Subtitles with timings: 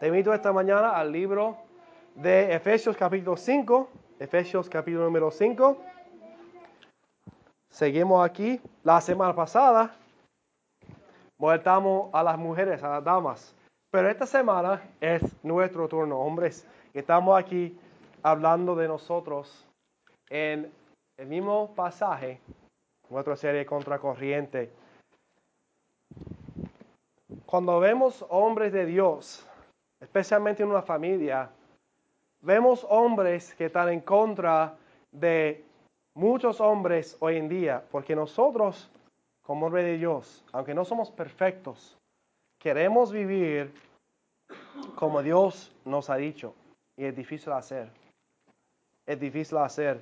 [0.00, 1.58] Te invito esta mañana al libro
[2.14, 5.76] de Efesios capítulo 5, Efesios capítulo número 5.
[7.68, 8.58] Seguimos aquí.
[8.82, 9.94] La semana pasada
[11.36, 13.54] voltamos a las mujeres, a las damas.
[13.90, 16.66] Pero esta semana es nuestro turno, hombres.
[16.94, 17.78] Estamos aquí
[18.22, 19.68] hablando de nosotros
[20.30, 20.72] en
[21.18, 22.40] el mismo pasaje,
[23.10, 24.72] nuestra serie Contracorriente.
[27.44, 29.46] Cuando vemos hombres de Dios,
[30.00, 31.50] especialmente en una familia,
[32.40, 34.76] vemos hombres que están en contra
[35.12, 35.64] de
[36.14, 38.90] muchos hombres hoy en día, porque nosotros,
[39.42, 41.98] como hombres de Dios, aunque no somos perfectos,
[42.58, 43.72] queremos vivir
[44.94, 46.54] como Dios nos ha dicho,
[46.96, 47.90] y es difícil hacer.
[49.06, 50.00] Es difícil hacer.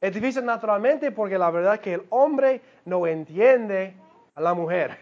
[0.00, 3.94] Es difícil naturalmente porque la verdad es que el hombre no entiende
[4.34, 4.98] a la mujer.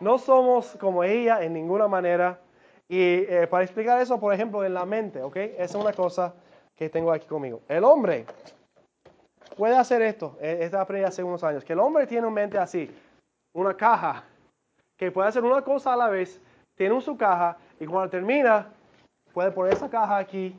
[0.00, 2.38] No somos como ella en ninguna manera.
[2.88, 5.36] Y eh, para explicar eso, por ejemplo, en la mente, ¿ok?
[5.36, 6.34] Esa es una cosa
[6.76, 7.62] que tengo aquí conmigo.
[7.68, 8.26] El hombre
[9.56, 12.58] puede hacer esto, eh, esta aprendí hace unos años, que el hombre tiene una mente
[12.58, 12.90] así,
[13.52, 14.24] una caja,
[14.96, 16.40] que puede hacer una cosa a la vez,
[16.76, 18.68] tiene su caja y cuando termina,
[19.32, 20.54] puede poner esa caja aquí,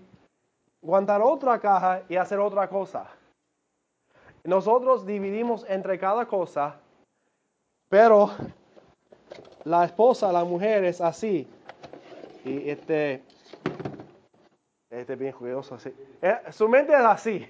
[0.82, 3.08] aguantar otra caja y hacer otra cosa.
[4.44, 6.76] Nosotros dividimos entre cada cosa,
[7.90, 8.32] pero
[9.64, 11.48] la esposa, la mujer es así.
[12.46, 13.24] Y este,
[14.92, 15.92] este es bien curioso así.
[16.22, 17.46] Eh, su mente es así.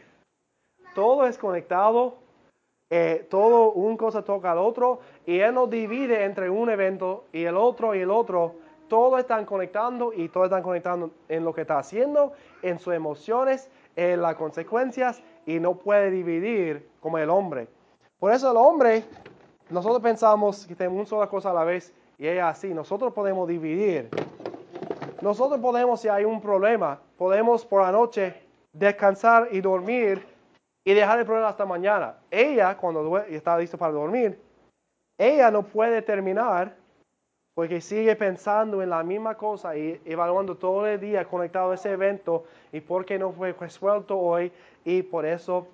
[0.95, 2.15] Todo es conectado.
[2.89, 7.43] Eh, todo un cosa toca al otro y él nos divide entre un evento y
[7.43, 8.55] el otro y el otro.
[8.87, 13.69] Todos están conectando y todos están conectando en lo que está haciendo, en sus emociones,
[13.95, 17.67] en las consecuencias y no puede dividir como el hombre.
[18.19, 19.03] Por eso el hombre,
[19.69, 22.73] nosotros pensamos que tenemos una sola cosa a la vez y ella así.
[22.73, 24.09] Nosotros podemos dividir.
[25.21, 28.41] Nosotros podemos, si hay un problema, podemos por la noche
[28.73, 30.25] descansar y dormir
[30.83, 32.17] y dejar el problema hasta mañana.
[32.29, 34.39] Ella, cuando está lista para dormir,
[35.17, 36.75] ella no puede terminar
[37.55, 41.91] porque sigue pensando en la misma cosa y evaluando todo el día conectado a ese
[41.91, 44.51] evento y por qué no fue resuelto hoy
[44.83, 45.67] y por eso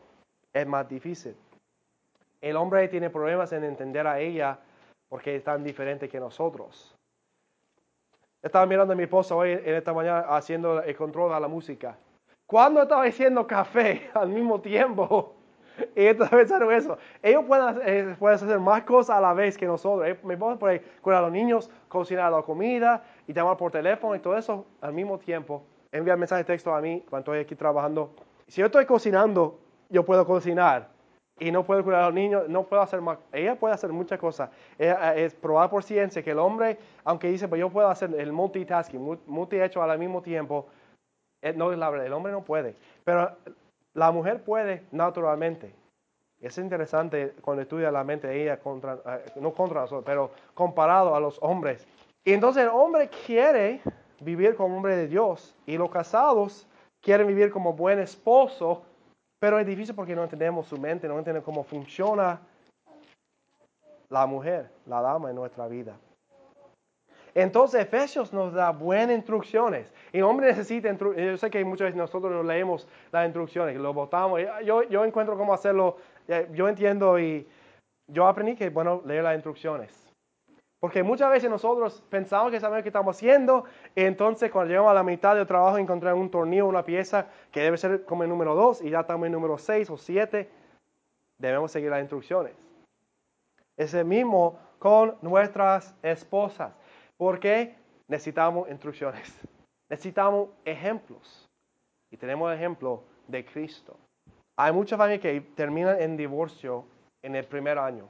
[0.54, 1.36] es más difícil.
[2.40, 4.60] El hombre tiene problemas en entender a ella
[5.10, 6.96] porque es tan diferente que nosotros.
[8.41, 11.96] Estaba mirando a mi esposa hoy en esta mañana haciendo el control de la música.
[12.47, 15.35] ¿Cuándo estaba haciendo café al mismo tiempo?
[15.96, 16.97] Y estaba pensando eso.
[17.24, 17.44] Ellos
[17.85, 20.07] eh, pueden, hacer más cosas a la vez que nosotros.
[20.07, 24.13] Eh, mi esposa puede cuidar a los niños, cocinar la comida y llamar por teléfono
[24.13, 25.63] y todo eso al mismo tiempo.
[25.91, 28.13] Enviar mensaje de texto a mí cuando estoy aquí trabajando.
[28.47, 29.59] Si yo estoy cocinando,
[29.90, 30.90] yo puedo cocinar
[31.41, 33.18] y no puedo cuidar a los niños, no puedo hacer más.
[33.34, 34.52] Ella puede hacer muchas cosas.
[34.78, 39.19] es probar por ciencia que el hombre, aunque dice, pues yo puedo hacer el multitasking,
[39.25, 40.68] multi-hecho al mismo tiempo,
[41.41, 42.75] eh, no es la verdad, el hombre no puede.
[43.03, 43.31] Pero
[43.96, 45.74] la mujer puede naturalmente.
[46.40, 51.19] Es interesante cuando estudia la mente de ella, eh, no contra nosotros, pero comparado a
[51.19, 51.88] los hombres.
[52.23, 53.81] Y entonces el hombre quiere
[54.19, 56.68] vivir como hombre de Dios y los casados
[57.02, 58.84] quieren vivir como buen esposo
[59.41, 62.40] pero es difícil porque no entendemos su mente, no entendemos cómo funciona
[64.07, 65.97] la mujer, la dama en nuestra vida.
[67.34, 69.91] Entonces Efesios nos da buenas instrucciones.
[70.13, 70.96] El hombre necesita.
[70.96, 74.41] Yo sé que muchas veces nosotros no leemos las instrucciones, lo votamos.
[74.63, 75.97] Yo, yo encuentro cómo hacerlo.
[76.53, 77.47] Yo entiendo y
[78.08, 80.11] yo aprendí que, bueno, leer las instrucciones.
[80.81, 83.66] Porque muchas veces nosotros pensamos que sabemos qué estamos haciendo,
[83.96, 87.62] y entonces cuando llegamos a la mitad del trabajo encontramos un tornillo, una pieza que
[87.62, 90.50] debe ser como el número 2 y ya estamos en el número 6 o 7,
[91.38, 92.53] debemos seguir las instrucciones.
[93.78, 96.74] Es el mismo con nuestras esposas,
[97.16, 97.75] porque
[98.08, 99.40] necesitamos instrucciones,
[99.88, 101.47] necesitamos ejemplos.
[102.09, 103.96] Y tenemos el ejemplo de Cristo.
[104.58, 106.86] Hay muchas familias que terminan en divorcio
[107.22, 108.09] en el primer año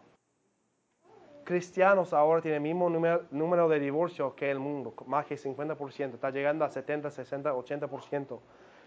[1.52, 6.30] cristianos ahora tienen el mismo número, de divorcios que el mundo, más que 50%, está
[6.30, 8.40] llegando a 70, 60, 80%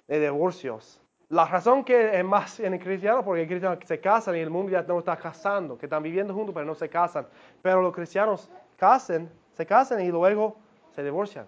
[0.08, 0.98] de divorcios.
[1.28, 4.48] La razón que es más en el cristiano, porque el cristiano se casan y el
[4.48, 7.26] mundo ya no está casando, que están viviendo juntos pero no se casan.
[7.60, 10.56] Pero los cristianos casan, se casan y luego
[10.94, 11.46] se divorcian.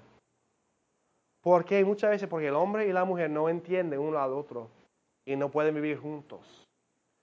[1.40, 4.69] Porque muchas veces porque el hombre y la mujer no entienden uno al otro
[5.25, 6.69] y no pueden vivir juntos.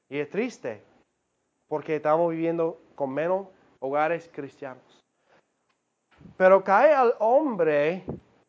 [0.09, 0.81] Y es triste
[1.67, 3.47] porque estamos viviendo con menos
[3.83, 5.03] hogares cristianos.
[6.37, 8.03] Pero cae al hombre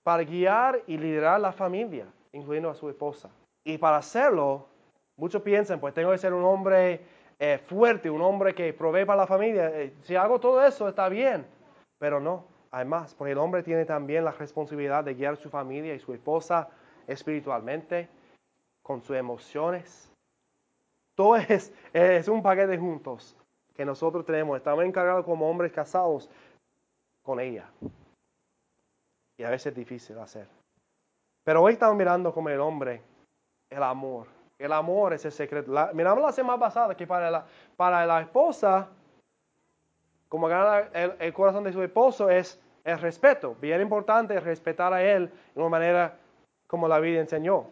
[0.04, 3.30] para guiar y liderar la familia, incluyendo a su esposa.
[3.64, 4.66] Y para hacerlo,
[5.16, 7.00] muchos piensan, pues tengo que ser un hombre
[7.40, 9.70] eh, fuerte, un hombre que provee para la familia.
[9.70, 11.44] Eh, si hago todo eso, está bien.
[11.98, 15.50] Pero no, hay más, porque el hombre tiene también la responsabilidad de guiar a su
[15.50, 16.68] familia y su esposa
[17.08, 18.08] espiritualmente,
[18.82, 20.12] con sus emociones.
[21.16, 23.36] Todo es, es un paquete juntos
[23.74, 24.56] que nosotros tenemos.
[24.56, 26.30] Estamos encargados como hombres casados
[27.22, 27.68] con ella.
[29.36, 30.46] Y a veces es difícil hacer.
[31.42, 33.02] Pero hoy estamos mirando como el hombre,
[33.70, 34.26] el amor.
[34.58, 35.72] El amor es el secreto.
[35.92, 37.44] miramos la semana pasada que para la,
[37.76, 38.88] para la esposa,
[40.28, 43.56] como ganar el, corazón de su esposo es el respeto.
[43.60, 46.16] Bien importante respetar a él de una manera
[46.66, 47.66] como la vida enseñó.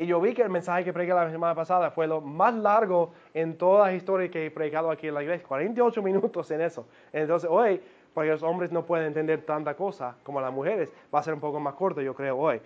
[0.00, 3.12] Y yo vi que el mensaje que prediqué la semana pasada fue lo más largo
[3.34, 5.46] en toda la historia que he predicado aquí en la iglesia.
[5.46, 6.86] 48 minutos en eso.
[7.12, 7.82] Entonces hoy,
[8.14, 11.40] porque los hombres no pueden entender tanta cosa como las mujeres, va a ser un
[11.40, 12.62] poco más corto yo creo hoy.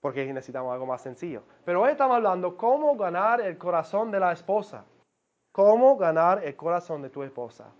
[0.00, 1.42] Porque necesitamos algo más sencillo.
[1.62, 4.82] Pero hoy estamos hablando cómo ganar el corazón de la esposa.
[5.52, 7.70] Cómo ganar el corazón de tu esposa.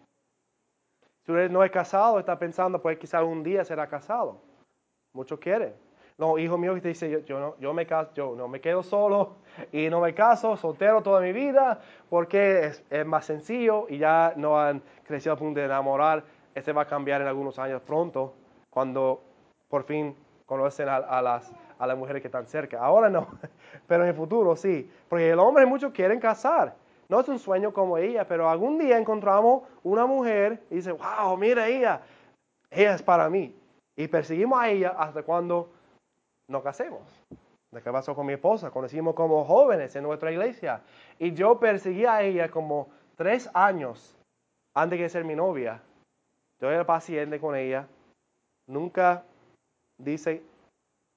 [1.25, 4.39] Si usted no es casado, está pensando, pues quizá un día será casado.
[5.15, 5.86] Muchos quieren.
[6.19, 9.35] No, hijo mío que dice, yo, no, yo, me caso, yo no me quedo solo
[9.71, 11.79] y no me caso, soltero toda mi vida,
[12.09, 16.25] porque es, más sencillo y ya no han crecido a punto de enamorar.
[16.55, 18.33] Ese va a cambiar en algunos años pronto,
[18.71, 19.21] cuando
[19.69, 20.17] por fin
[20.47, 22.81] conocen a, las, a las mujeres que están cerca.
[22.81, 23.29] Ahora no,
[23.87, 26.75] pero en el futuro sí, porque el hombre muchos quieren casar.
[27.11, 31.37] No es un sueño como ella, pero algún día encontramos una mujer y dice, wow,
[31.37, 32.01] mira ella,
[32.71, 33.55] ella es para mí.
[33.97, 35.76] Y perseguimos a ella hasta cuando
[36.49, 37.03] nos casemos.
[37.71, 38.71] ¿De qué pasó con mi esposa?
[38.71, 40.83] Conocimos como jóvenes en nuestra iglesia.
[41.19, 44.17] Y yo perseguí a ella como tres años
[44.75, 45.83] antes de ser mi novia.
[46.61, 47.87] Yo era paciente con ella.
[48.69, 49.25] Nunca
[49.99, 50.43] dice,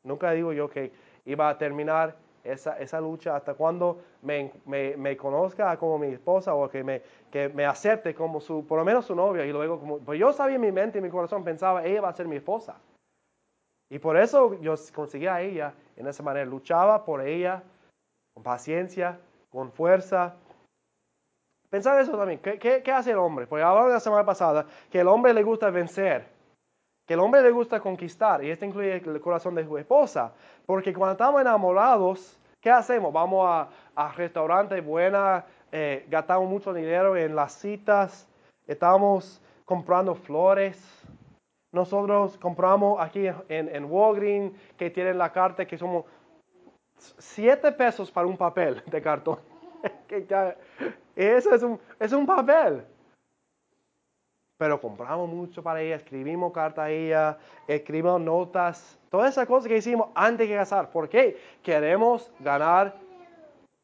[0.04, 0.92] nunca digo yo que
[1.26, 6.70] iba a terminar esa, esa lucha hasta cuando me, me, conozca como mi esposa o
[6.70, 9.46] que me, que me acepte como su, por lo menos su novia.
[9.46, 12.02] Y luego, como, pues yo sabía en mi mente y en mi corazón, pensaba, ella
[12.02, 12.76] va a ser mi esposa.
[13.90, 16.46] Y por eso yo conseguía a ella en esa manera.
[16.46, 17.64] Luchaba por ella
[18.34, 19.20] con paciencia,
[19.50, 20.36] con fuerza.
[21.70, 22.40] Pensar eso también.
[22.40, 23.48] ¿Qué, qué, hace el hombre?
[23.48, 26.28] Porque hablamos la semana pasada que el hombre le gusta vencer.
[27.08, 28.44] Que el hombre le gusta conquistar.
[28.44, 30.32] Y esto incluye el corazón de su esposa.
[30.66, 33.12] Porque cuando estamos enamorados, ¿qué hacemos?
[33.12, 33.48] Vamos
[33.96, 38.28] a, restaurantes buenos, eh, gastamos mucho dinero en las citas,
[38.66, 40.99] estamos comprando flores
[41.72, 46.06] nosotros compramos aquí en, en Walgreens que tienen la carta que somos
[46.98, 49.40] 7 pesos para un papel de cartón.
[51.16, 52.84] Eso es un, es un papel.
[54.58, 59.78] Pero compramos mucho para ella, escribimos carta a ella, escribimos notas, todas esas cosas que
[59.78, 60.92] hicimos antes de casar.
[60.92, 61.40] ¿Por qué?
[61.64, 62.94] Queremos ganar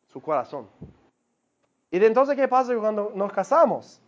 [0.08, 0.68] su corazón.
[1.92, 4.02] Y entonces, ¿qué pasa cuando nos casamos?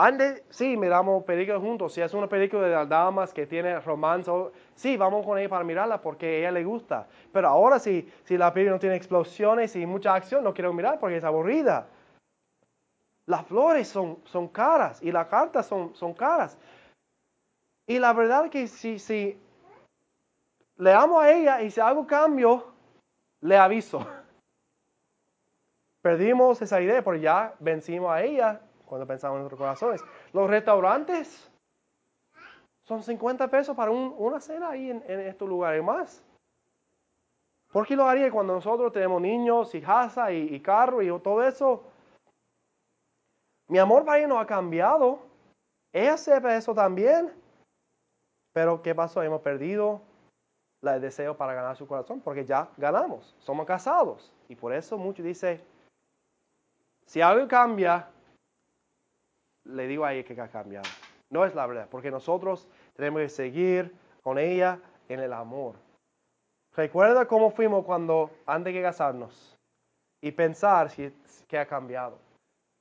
[0.00, 1.92] Antes, sí, miramos películas juntos.
[1.92, 4.30] Si es una película de las damas que tiene romance,
[4.76, 7.08] sí, vamos con ella para mirarla porque ella le gusta.
[7.32, 11.00] Pero ahora sí, si la película no tiene explosiones y mucha acción, no quiero mirar
[11.00, 11.88] porque es aburrida.
[13.26, 16.56] Las flores son, son caras y las cartas son, son caras.
[17.88, 19.36] Y la verdad que si, si
[20.76, 22.66] le amo a ella y si hago cambio,
[23.40, 24.06] le aviso.
[26.02, 30.04] Perdimos esa idea porque ya vencimos a ella cuando pensamos en nuestros corazones.
[30.32, 31.50] Los restaurantes
[32.82, 36.24] son 50 pesos para una cena ahí en, estos lugares más.
[37.70, 41.84] ¿Por qué lo haría cuando nosotros tenemos niños y casa y, carro y todo eso?
[43.68, 45.18] Mi amor para ella no ha cambiado.
[45.92, 47.30] Ella sepa eso también.
[48.54, 49.22] Pero ¿qué pasó?
[49.22, 50.00] Hemos perdido
[50.80, 53.36] el deseo para ganar su corazón porque ya ganamos.
[53.40, 54.32] Somos casados.
[54.48, 55.62] Y por eso muchos dicen,
[57.04, 58.08] si algo cambia,
[59.68, 60.88] le digo a ella que ha cambiado.
[61.30, 65.74] No es la verdad, porque nosotros tenemos que seguir con ella en el amor.
[66.74, 69.56] Recuerda cómo fuimos cuando antes de casarnos
[70.22, 71.12] y pensar si,
[71.46, 72.18] que ha cambiado.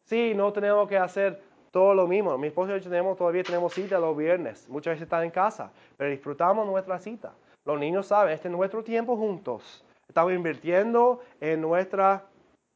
[0.06, 1.42] Sí, no tenemos que hacer
[1.72, 2.38] todo lo mismo.
[2.38, 4.68] Mi esposo y yo tenemos, todavía tenemos cita los viernes.
[4.70, 7.34] Muchas veces están en casa, pero disfrutamos nuestra cita.
[7.66, 9.84] Los niños saben, este es nuestro tiempo juntos.
[10.08, 12.24] Estamos invirtiendo en nuestra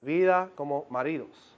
[0.01, 1.57] vida como maridos.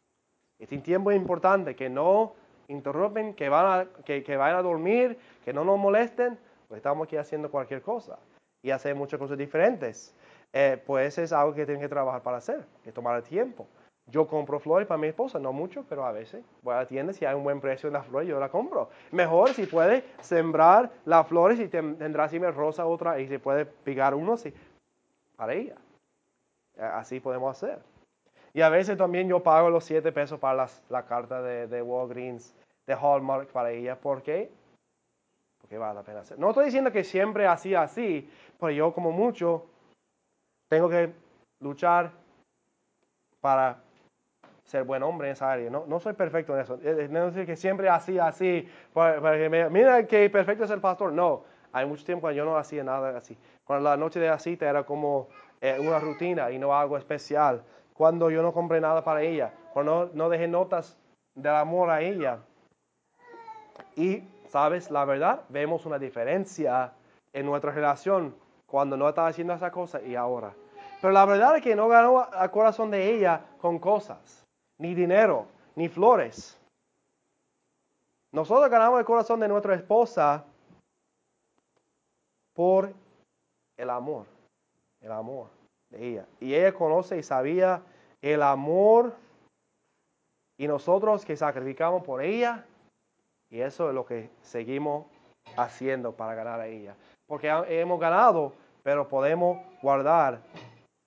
[0.59, 2.33] Este tiempo es importante que no
[2.67, 7.05] interrumpen, que, van a, que, que vayan a dormir, que no nos molesten, pues estamos
[7.05, 8.17] aquí haciendo cualquier cosa
[8.61, 10.15] y hacer muchas cosas diferentes.
[10.53, 13.67] Eh, pues es algo que tienen que trabajar para hacer, que tomar el tiempo.
[14.07, 17.13] Yo compro flores para mi esposa, no mucho, pero a veces voy a la tienda,
[17.13, 18.89] si hay un buen precio en las flores, yo la compro.
[19.11, 24.13] Mejor si puede sembrar las flores y tendrá me rosa otra y se puede picar
[24.13, 24.53] uno sí,
[25.35, 25.75] para ella.
[26.77, 27.79] Así podemos hacer.
[28.53, 31.81] Y a veces también yo pago los 7 pesos para las, la carta de, de
[31.81, 32.55] Walgreens,
[32.85, 33.99] de Hallmark para ella.
[33.99, 34.51] ¿Por qué?
[35.73, 36.37] que vale la pena hacer.
[36.37, 38.29] No estoy diciendo que siempre así, así,
[38.59, 39.65] pero yo como mucho
[40.69, 41.11] tengo que
[41.61, 42.11] luchar
[43.41, 43.77] para
[44.65, 45.69] ser buen hombre en esa área.
[45.69, 46.77] No, no soy perfecto en eso.
[47.09, 51.11] No decir que siempre así, así, para, que me, mira que perfecto es el pastor.
[51.11, 53.37] No, hay mucho tiempo cuando yo no hacía nada así.
[53.63, 55.27] Cuando la noche de la cita era como
[55.61, 57.63] eh, una rutina y no algo especial.
[57.93, 59.53] Cuando yo no compré nada para ella.
[59.73, 60.97] Cuando no, no dejé notas
[61.35, 62.39] del amor a ella.
[63.95, 64.89] Y, ¿sabes?
[64.91, 66.93] La verdad, vemos una diferencia
[67.31, 68.35] en nuestra relación
[68.65, 70.53] cuando no estaba haciendo esa cosa y ahora.
[71.01, 74.43] Pero la verdad es que no ganó al corazón de ella con cosas,
[74.79, 76.59] ni dinero, ni flores.
[78.31, 80.43] Nosotros ganamos el corazón de nuestra esposa
[82.53, 82.93] por
[83.77, 84.25] el amor,
[85.01, 85.62] el amor
[85.93, 86.25] de ella.
[86.39, 87.81] Y ella conoce y sabía
[88.21, 89.13] el amor
[90.57, 92.65] y nosotros que sacrificamos por ella.
[93.49, 95.05] Y eso es lo que seguimos
[95.55, 96.95] haciendo para ganar a ella.
[97.27, 100.41] Porque hemos ganado, pero podemos guardar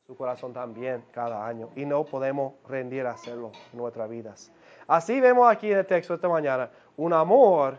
[0.06, 4.52] su corazón también cada año y no podemos rendir a hacerlo en nuestras vidas.
[4.86, 7.78] Así vemos aquí en el texto esta mañana, un amor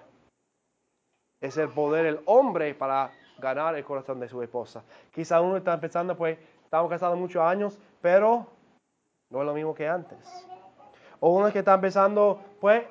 [1.39, 4.83] es el poder del hombre para ganar el corazón de su esposa.
[5.13, 6.37] Quizá uno está pensando, pues,
[6.67, 8.45] estamos casados muchos años, pero
[9.29, 10.19] no es lo mismo que antes.
[11.21, 12.83] O uno que está pensando, pues,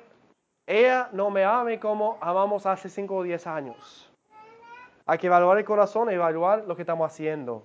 [0.65, 4.11] ella no me ama como amamos hace 5 o 10 años.
[5.05, 7.63] Hay que evaluar el corazón, evaluar lo que estamos haciendo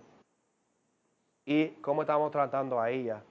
[1.46, 3.22] y cómo estamos tratando a ella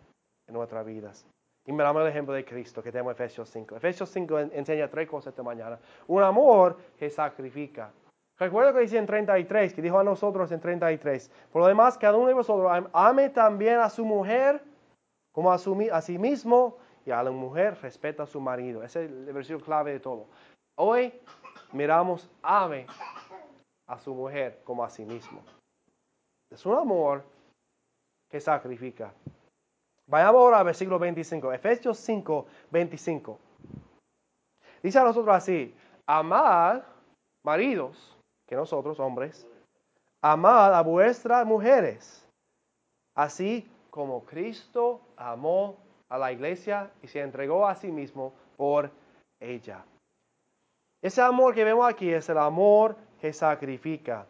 [0.48, 1.26] en nuestras vidas.
[1.66, 3.76] Y miramos el ejemplo de Cristo que tenemos en Efesios 5.
[3.76, 5.80] Efesios 5 enseña tres cosas esta mañana.
[6.08, 7.92] Un amor que sacrifica.
[8.42, 11.30] Recuerda que dice en 33, que dijo a nosotros en 33.
[11.52, 14.64] Por lo demás, cada uno de vosotros ame también a su mujer
[15.32, 18.82] como a, sí mismo y a la mujer respeta a su marido.
[18.82, 20.26] Ese es el versículo clave de todo.
[20.76, 21.14] Hoy
[21.72, 22.88] miramos ame
[23.88, 25.44] a su mujer como a sí mismo.
[26.50, 27.24] Es un amor
[28.28, 29.14] que sacrifica.
[30.08, 33.40] Vayamos ahora al versículo 25, Efesios 5, 25.
[34.82, 35.76] Dice a nosotros así,
[36.08, 36.82] amad,
[37.46, 38.18] maridos,
[38.52, 39.48] que nosotros, hombres,
[40.22, 42.28] amad a vuestras mujeres,
[43.16, 45.78] así como Cristo amó
[46.10, 48.92] a la iglesia y se entregó a sí mismo por
[49.40, 49.86] ella.
[51.02, 54.28] Ese amor que vemos aquí es el amor que sacrifica.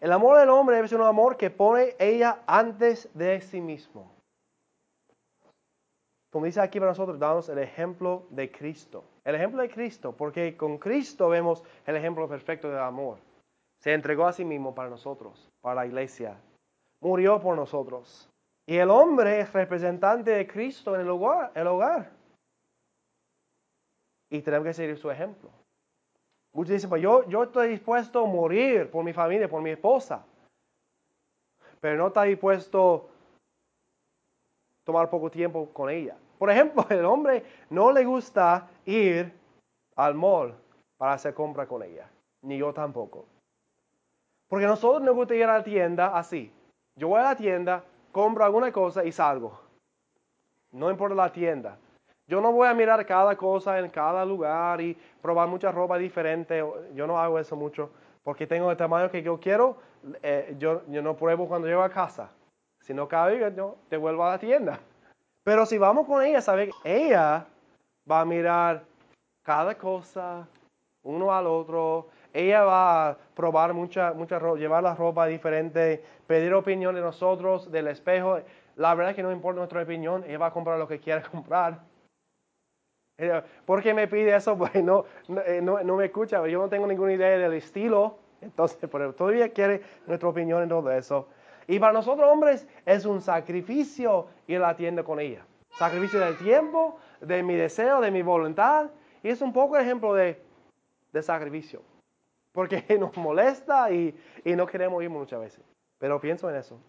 [0.00, 4.10] El amor del hombre ser un amor que pone ella antes de sí mismo.
[6.30, 9.04] Como dice aquí para nosotros, damos el ejemplo de Cristo.
[9.24, 13.18] El ejemplo de Cristo, porque con Cristo vemos el ejemplo perfecto del amor.
[13.80, 16.38] Se entregó a sí mismo para nosotros, para la iglesia.
[17.00, 18.28] Murió por nosotros.
[18.66, 21.52] Y el hombre es representante de Cristo en el hogar.
[21.54, 22.10] El hogar.
[24.30, 25.50] Y tenemos que seguir su ejemplo.
[26.52, 30.26] Muchos dicen, pues yo, yo estoy dispuesto a morir por mi familia, por mi esposa.
[31.80, 33.08] Pero no está dispuesto
[34.88, 36.16] tomar poco tiempo con ella.
[36.38, 39.30] Por ejemplo, el hombre no le gusta ir
[39.96, 40.54] al mall
[40.96, 42.08] para hacer compra con ella.
[42.40, 43.26] Ni yo tampoco.
[44.48, 46.50] Porque a nosotros nos gusta ir a la tienda así.
[46.96, 49.60] Yo voy a la tienda, compro alguna cosa y salgo.
[50.72, 51.76] No importa la tienda.
[52.26, 56.64] Yo no voy a mirar cada cosa en cada lugar y probar mucha ropa diferente.
[56.94, 57.90] Yo no hago eso mucho
[58.24, 59.76] porque tengo el tamaño que yo quiero.
[60.22, 62.30] Eh, yo, yo, no pruebo cuando llego a casa.
[62.80, 64.80] Si no cabe, yo te vuelvo a la tienda.
[65.44, 67.46] Pero si vamos con ella, sabe ella
[68.10, 68.84] va a mirar
[69.42, 70.46] cada cosa
[71.02, 72.08] uno al otro.
[72.32, 77.70] Ella va a probar mucha, mucha ropa, llevar la ropa diferente, pedir opinión de nosotros,
[77.70, 78.40] del espejo.
[78.76, 81.22] La verdad es que no importa nuestra opinión, ella va a comprar lo que quiera
[81.22, 81.80] comprar.
[83.64, 84.56] ¿Por qué me pide eso?
[84.58, 85.04] Pues no,
[85.46, 88.78] eh, no, no, me escucha, yo no tengo ninguna idea del estilo, entonces
[89.16, 91.26] todavía quiere nuestra opinión en todo eso.
[91.68, 95.44] Y para nosotros hombres es un sacrificio ir a la tienda con ella.
[95.78, 98.90] Sacrificio del tiempo, de mi deseo, de mi voluntad.
[99.22, 100.40] Y es un poco ejemplo de,
[101.12, 101.82] de sacrificio.
[102.52, 105.64] Porque nos molesta y, y no queremos ir muchas veces.
[105.98, 106.80] Pero pienso en eso.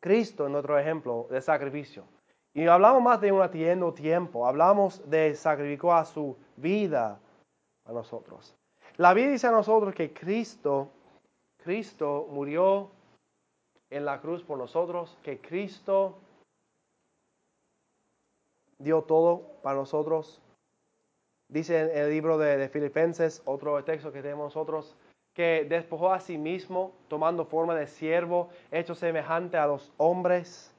[0.00, 2.04] Cristo es nuestro ejemplo de sacrificio.
[2.52, 7.18] Y hablamos más de un tienda tiempo, hablamos de sacrificó a su vida
[7.84, 8.54] a nosotros.
[8.96, 10.88] La Biblia dice a nosotros que Cristo,
[11.56, 12.90] Cristo murió
[13.90, 16.18] en la cruz por nosotros, que Cristo
[18.78, 20.40] dio todo para nosotros.
[21.48, 24.96] Dice en el libro de, Filipenses, otro texto que tenemos nosotros,
[25.34, 30.72] que despojó a sí mismo, tomando forma de siervo, hecho semejante a los hombres.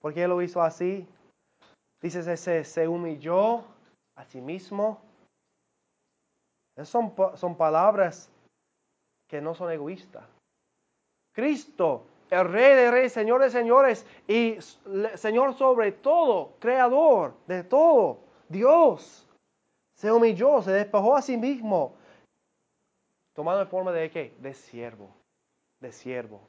[0.00, 1.06] ¿Por qué lo hizo así?
[2.00, 3.64] Dice, se, se humilló
[4.14, 5.00] a sí mismo.
[6.76, 8.30] Esas son, son palabras
[9.28, 10.24] que no son egoístas.
[11.32, 14.58] Cristo, el Rey de Reyes, Señor de Señores y
[15.14, 19.26] Señor sobre todo, Creador de todo, Dios,
[19.94, 21.94] se humilló, se despojó a sí mismo,
[23.34, 24.34] tomando forma de qué?
[24.38, 25.14] De siervo,
[25.80, 26.40] de siervo.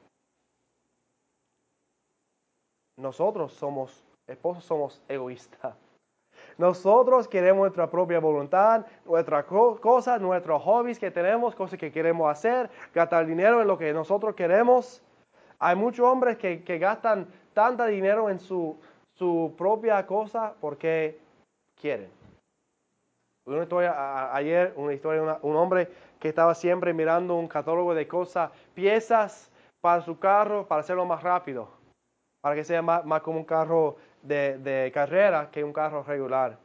[2.96, 5.76] Nosotros somos, esposos somos egoístas.
[6.58, 12.70] Nosotros queremos nuestra propia voluntad, nuestras cosas, nuestros hobbies que tenemos, cosas que queremos hacer,
[12.94, 15.02] gastar dinero en lo que nosotros queremos.
[15.58, 18.76] Hay muchos hombres que, gastan tanta dinero en su,
[19.14, 21.18] su propia cosa porque
[21.80, 22.10] quieren.
[23.46, 28.08] Una historia ayer, una historia de un hombre que estaba siempre mirando un catálogo de
[28.08, 31.68] cosas, piezas para su carro para hacerlo más rápido,
[32.40, 36.58] para que sea más, más como un carro de, carrera que un carro regular.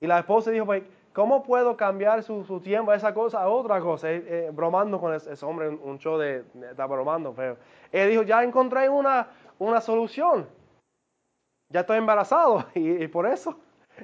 [0.00, 0.82] Y la esposa dijo, pues,
[1.14, 4.10] ¿cómo puedo cambiar su, su tiempo esa cosa a otra cosa?
[4.10, 7.56] Eh, bromando con ese, hombre, un show de, está bromando, pero
[7.90, 9.28] él dijo, ya encontré una,
[9.58, 10.46] una solución.
[11.70, 13.58] Ya estoy embarazado y, por eso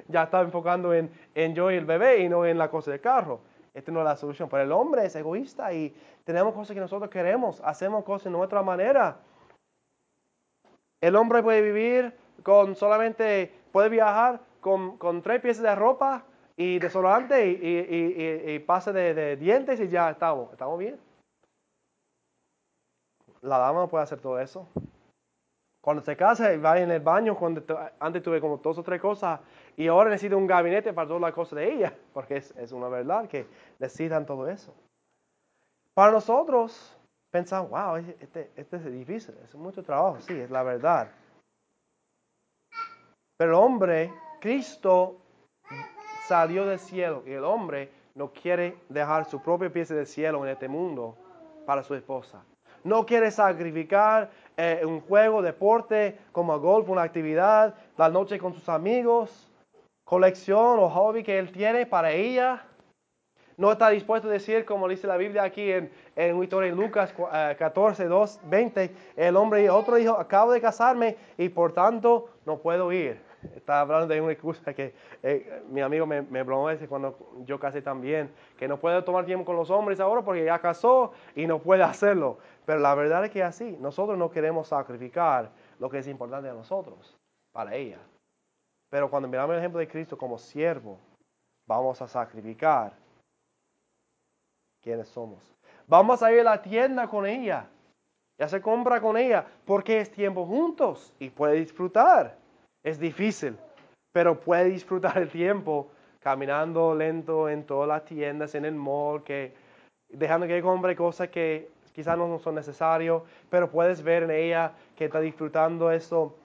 [0.07, 3.01] ya estaba enfocando en, en yo y el bebé y no en la cosa del
[3.01, 3.41] carro.
[3.73, 4.49] Esta no es la solución.
[4.49, 8.63] Pero el hombre es egoísta y tenemos cosas que nosotros queremos, hacemos cosas de nuestra
[8.63, 9.17] manera.
[11.01, 12.13] El hombre puede vivir
[12.43, 16.25] con solamente, puede viajar con, con tres piezas de ropa
[16.61, 20.99] y desodorante y, y, y, pase de, dientes y ya estamos, estamos bien.
[23.41, 24.67] La dama puede hacer todo eso.
[25.83, 27.63] Cuando se casa y va en el baño, cuando
[27.99, 29.39] antes tuve como dos o tres cosas
[29.75, 32.89] y ahora necesito un gabinete para todas las cosas de ella, porque es, es una
[32.89, 33.47] verdad que
[33.79, 34.71] necesitan todo eso.
[35.95, 36.95] Para nosotros,
[37.31, 41.09] pensamos, wow, este, este es difícil, es mucho trabajo, sí, es la verdad.
[43.35, 45.20] Pero el hombre, Cristo
[46.31, 50.51] salió del cielo y el hombre no quiere dejar su propia pieza del cielo en
[50.53, 51.17] este mundo
[51.65, 52.41] para su esposa.
[52.85, 58.53] No quiere sacrificar eh, un juego, deporte como el golf, una actividad, la noche con
[58.53, 59.51] sus amigos,
[60.05, 62.63] colección o hobby que él tiene para ella.
[63.57, 68.39] No está dispuesto a decir, como dice la Biblia aquí en, en Lucas 14, 2,
[68.45, 73.30] 20, el hombre y otro dijo, acabo de casarme y por tanto no puedo ir
[73.55, 77.81] estaba hablando de una excusa que eh, mi amigo me, me ese cuando yo casé
[77.81, 81.59] también, que no puede tomar tiempo con los hombres ahora porque ya casó y no
[81.59, 82.37] puede hacerlo.
[82.65, 83.77] Pero la verdad es que así.
[83.79, 85.49] Nosotros no queremos sacrificar
[85.79, 87.17] lo que es importante a nosotros,
[87.51, 87.99] para ella.
[88.89, 90.97] Pero cuando miramos el ejemplo de Cristo como siervo,
[91.67, 92.93] vamos a sacrificar
[94.81, 95.55] quiénes somos.
[95.87, 97.67] Vamos a ir a la tienda con ella.
[98.37, 102.40] Ya se compra con ella porque es tiempo juntos y puede disfrutar.
[102.83, 103.57] Es difícil,
[104.11, 105.89] pero puede disfrutar el tiempo
[106.19, 109.53] caminando lento en todas las tiendas, en el mall, que,
[110.09, 115.05] dejando que compre cosas que quizás no son necesarias, pero puedes ver en ella que
[115.05, 116.35] está disfrutando eso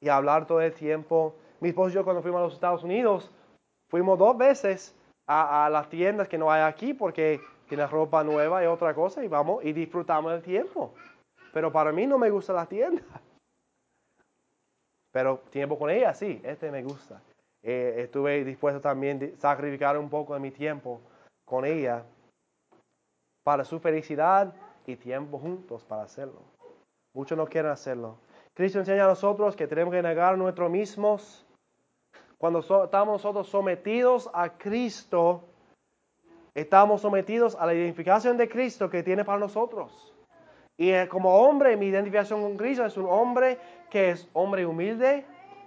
[0.00, 1.34] y hablar todo el tiempo.
[1.60, 3.30] Mi esposo y yo cuando fuimos a los Estados Unidos,
[3.90, 4.94] fuimos dos veces
[5.26, 9.28] a, las tiendas que no hay aquí porque tiene ropa nueva y otra cosa y
[9.28, 10.94] vamos y disfrutamos el tiempo.
[11.52, 13.02] Pero para mí no me gusta la tienda.
[15.16, 17.22] Pero tiempo con ella, sí, este me gusta.
[17.62, 21.00] Eh, estuve dispuesto también a sacrificar un poco de mi tiempo
[21.46, 22.04] con ella
[23.42, 24.52] para su felicidad
[24.86, 26.42] y tiempo juntos para hacerlo.
[27.14, 28.18] Muchos no quieren hacerlo.
[28.52, 31.46] Cristo enseña a nosotros que tenemos que negar a nosotros mismos.
[32.36, 35.44] Cuando estamos nosotros sometidos a Cristo,
[36.54, 40.14] estamos sometidos a la identificación de Cristo que tiene para nosotros.
[40.78, 43.58] Y como hombre, mi identificación con Cristo es un hombre
[43.90, 45.24] que es hombre humilde,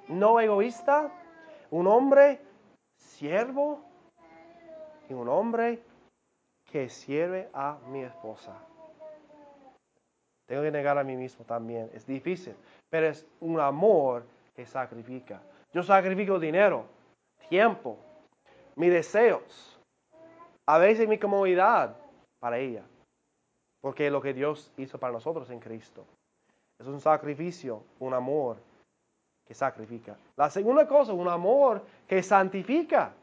[0.08, 1.12] no egoísta,
[1.72, 2.40] un hombre
[2.98, 3.80] siervo
[5.10, 5.82] y un hombre
[6.72, 8.54] que sirve a mi esposa.
[10.46, 11.90] Tengo que negar a mí mismo también.
[11.94, 12.56] Es difícil,
[12.90, 14.24] pero es un amor
[14.56, 15.42] que sacrifica.
[15.74, 16.86] Yo sacrifico dinero,
[17.50, 17.98] tiempo,
[18.76, 19.80] mis deseos,
[20.68, 21.96] a veces mi comodidad
[22.40, 22.84] para ella.
[23.82, 26.06] Porque lo que Dios hizo para nosotros en Cristo.
[26.80, 28.58] Es un sacrificio, un amor
[29.46, 30.16] que sacrifica.
[30.36, 33.14] La segunda cosa, un amor que santifica.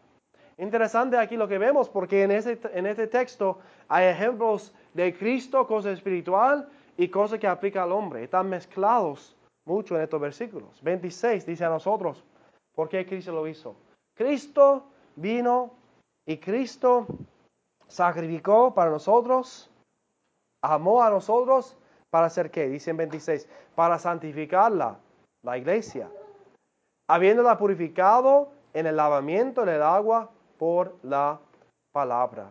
[0.58, 5.66] Interesante aquí lo que vemos, porque en este, en este texto hay ejemplos de Cristo,
[5.66, 8.24] cosa espiritual y cosas que aplica al hombre.
[8.24, 10.82] Están mezclados mucho en estos versículos.
[10.82, 12.24] 26 dice a nosotros,
[12.74, 13.76] ¿por qué Cristo lo hizo?
[14.14, 15.72] Cristo vino
[16.24, 17.06] y Cristo
[17.86, 19.70] sacrificó para nosotros
[20.72, 21.76] amó a nosotros
[22.10, 22.68] para hacer qué?
[22.68, 24.98] Dice en 26, para santificarla,
[25.42, 26.10] la iglesia,
[27.08, 31.38] habiéndola purificado en el lavamiento del agua por la
[31.92, 32.50] palabra.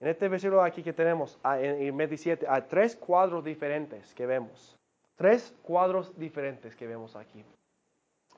[0.00, 4.26] En este versículo aquí que tenemos, ah, en en 27, hay tres cuadros diferentes que
[4.26, 4.76] vemos.
[5.16, 7.44] Tres cuadros diferentes que vemos aquí.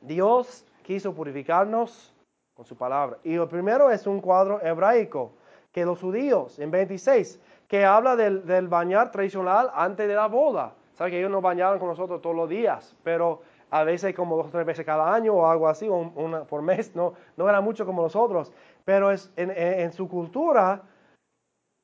[0.00, 2.14] Dios quiso purificarnos
[2.54, 3.18] con su palabra.
[3.22, 5.32] Y el primero es un cuadro hebraico,
[5.72, 10.74] que los judíos, en 26, que habla del, bañar tradicional antes de la boda.
[10.94, 14.46] Sabe que ellos no bañaban con nosotros todos los días, pero a veces como dos
[14.46, 17.48] o tres veces cada año o algo así, o un- una por mes, no, no
[17.48, 18.52] era mucho como nosotros.
[18.84, 20.82] Pero es, en- en su cultura,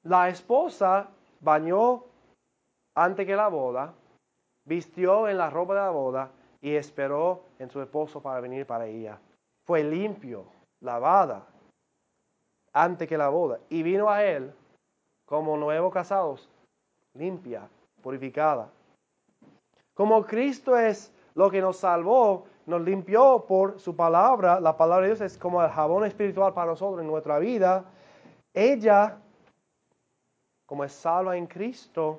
[0.03, 1.09] la esposa
[1.41, 2.05] bañó
[2.97, 3.95] antes que la boda,
[4.67, 8.87] vistió en la ropa de la boda y esperó en su esposo para venir para
[8.87, 9.19] ella.
[9.65, 10.45] Fue limpio,
[10.81, 11.47] lavada,
[12.77, 13.59] antes que la boda.
[13.71, 14.53] Y vino a él
[15.25, 16.49] como nuevos casados,
[17.15, 17.69] limpia,
[18.03, 18.71] purificada.
[19.95, 25.15] Como Cristo es lo que nos salvó, nos limpió por su palabra, la palabra de
[25.15, 27.85] Dios es como el jabón espiritual para nosotros en nuestra vida.
[28.53, 29.17] Ella,
[30.67, 32.19] como es salva en Cristo,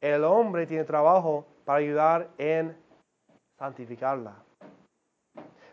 [0.00, 2.76] el hombre tiene trabajo para ayudar en
[3.56, 4.34] santificarla.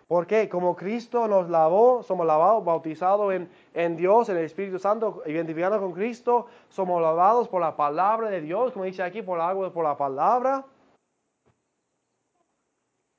[0.07, 5.21] Porque como Cristo nos lavó, somos lavados, bautizados en, en Dios, en el Espíritu Santo,
[5.25, 9.71] identificados con Cristo, somos lavados por la palabra de Dios, como dice aquí, por agua,
[9.73, 10.65] por la palabra.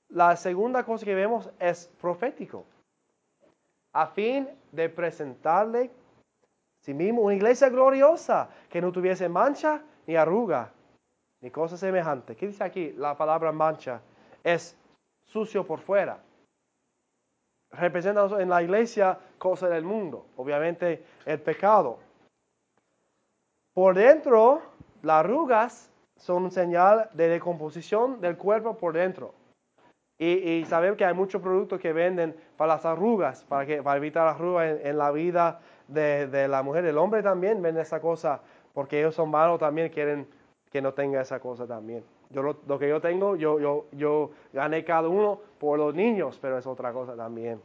[0.09, 2.64] La segunda cosa que vemos es profético,
[3.92, 5.90] a fin de presentarle
[6.81, 10.72] sí mismo una iglesia gloriosa, que no tuviese mancha ni arruga,
[11.42, 12.35] ni cosa semejante.
[12.35, 12.92] ¿Qué dice aquí?
[12.92, 14.01] La palabra mancha
[14.42, 14.74] es
[15.27, 16.18] sucio por fuera
[17.72, 21.98] representa en la iglesia cosas del mundo, obviamente el pecado.
[23.74, 24.62] Por dentro,
[25.02, 29.35] las arrugas son señal de decomposición del cuerpo por dentro.
[30.18, 33.98] Y, y sabemos que hay muchos productos que venden para las arrugas, para, que, para
[33.98, 36.85] evitar arrugas en, en la vida de, de, la mujer.
[36.87, 38.40] El hombre también vende esa cosa
[38.74, 40.26] porque ellos son malos también, quieren
[40.70, 42.04] que no tenga esa cosa también.
[42.31, 46.38] Yo lo, lo, que yo tengo, yo, yo, yo gané cada uno por los niños,
[46.41, 47.61] pero es otra cosa también.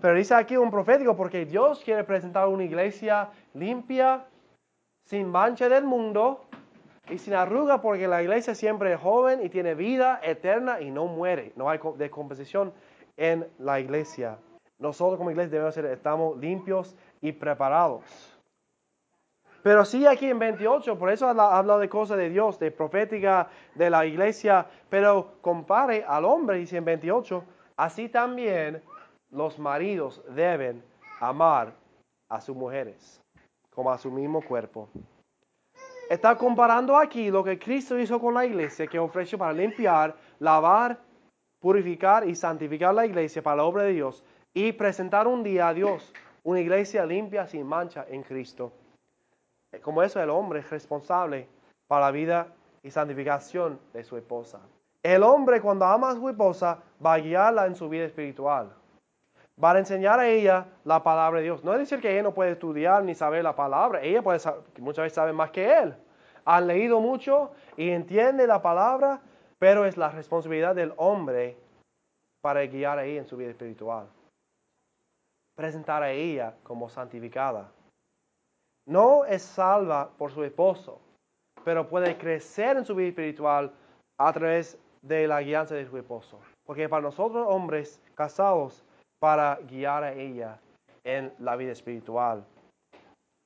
[0.00, 4.26] Pero dice aquí un profético porque Dios quiere presentar una iglesia limpia,
[5.04, 6.44] sin mancha del mundo
[7.08, 11.06] y sin arruga, porque la iglesia siempre es joven y tiene vida eterna y no
[11.06, 11.52] muere.
[11.56, 12.72] No hay decomposición
[13.16, 14.38] en la iglesia.
[14.78, 18.35] Nosotros como iglesia debemos ser, estamos limpios y preparados.
[19.66, 23.48] Pero sí aquí en 28, por eso habla, habla, de cosas de Dios, de profética
[23.74, 27.42] de la iglesia, pero compare al hombre, dice en 28,
[27.76, 28.80] así también
[29.32, 30.84] los maridos deben
[31.18, 31.72] amar
[32.28, 33.20] a sus mujeres
[33.74, 34.88] como a su mismo cuerpo.
[36.08, 40.96] Está comparando aquí lo que Cristo hizo con la iglesia, que ofreció para limpiar, lavar,
[41.58, 44.22] purificar y santificar la iglesia para la obra de Dios
[44.54, 48.70] y presentar un día a Dios una iglesia limpia sin mancha en Cristo.
[49.82, 51.48] Como eso el hombre es responsable
[51.86, 52.48] para la vida
[52.82, 54.60] y santificación de su esposa.
[55.02, 58.72] El hombre cuando ama a su esposa va a guiarla en su vida espiritual.
[59.62, 61.64] Va a enseñar a ella la palabra de Dios.
[61.64, 64.02] No es decir que ella no puede estudiar ni saber la palabra.
[64.02, 65.94] Ella puede saber, muchas veces sabe más que él.
[66.44, 69.20] Han leído mucho y entiende la palabra,
[69.58, 71.56] pero es la responsabilidad del hombre
[72.42, 74.06] para guiar a ella en su vida espiritual.
[75.56, 77.70] Presentar a ella como santificada.
[78.86, 81.00] No es salva por su esposo,
[81.64, 83.72] pero puede crecer en su vida espiritual
[84.18, 86.38] a través de la guianza de su esposo.
[86.64, 88.84] Porque para nosotros hombres casados,
[89.18, 90.58] para guiar a ella
[91.04, 92.44] en la vida espiritual.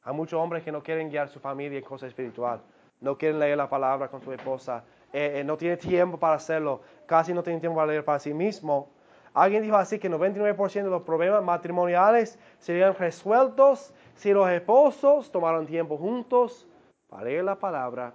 [0.02, 2.60] Hay muchos hombres que no quieren guiar a su familia en cosas espiritual,
[3.00, 6.80] no quieren leer la palabra con su esposa, eh, eh, no tiene tiempo para hacerlo,
[7.06, 8.88] casi no tiene tiempo para leer para sí mismo.
[9.34, 15.66] Alguien dijo así que 99% de los problemas matrimoniales serían resueltos si los esposos tomaran
[15.66, 16.68] tiempo juntos
[17.08, 18.12] para leer la palabra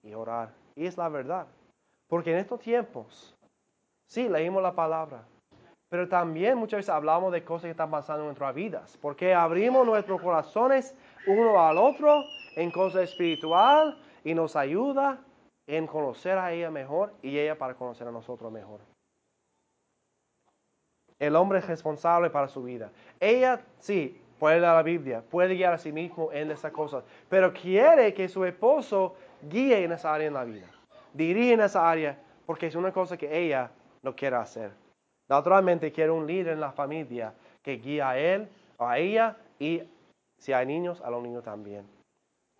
[0.00, 0.54] y orar.
[0.76, 1.48] Y es la verdad.
[2.08, 3.34] Porque en estos tiempos,
[4.08, 5.24] sí, leímos la palabra,
[5.88, 9.84] pero también muchas veces hablamos de cosas que están pasando en nuestras vidas, porque abrimos
[9.84, 10.94] nuestros corazones
[11.26, 12.22] uno al otro
[12.54, 15.18] en cosas espiritual y nos ayuda
[15.66, 18.78] en conocer a ella mejor y ella para conocer a nosotros mejor.
[21.18, 22.92] El hombre es responsable para su vida.
[23.18, 27.52] Ella, sí, puede leer la Biblia, puede guiar a sí mismo en esas cosas, pero
[27.52, 30.66] quiere que su esposo guíe en esa área en la vida,
[31.12, 33.70] dirige en esa área, porque es una cosa que ella
[34.02, 34.72] no quiere hacer.
[35.28, 38.48] Naturalmente quiere un líder en la familia que guíe a él
[38.78, 39.82] o a ella y
[40.38, 41.86] si hay niños, a los niños también.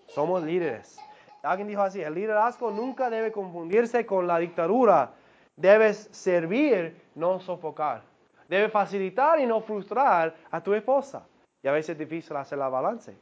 [0.07, 0.99] Somos líderes.
[1.43, 5.13] Alguien dijo así, el liderazgo nunca debe confundirse con la dictadura.
[5.57, 8.03] Debes servir, no sofocar.
[8.49, 11.27] Debes facilitar y no frustrar a tu esposa.
[11.63, 13.17] Y a veces es difícil hacer la balance.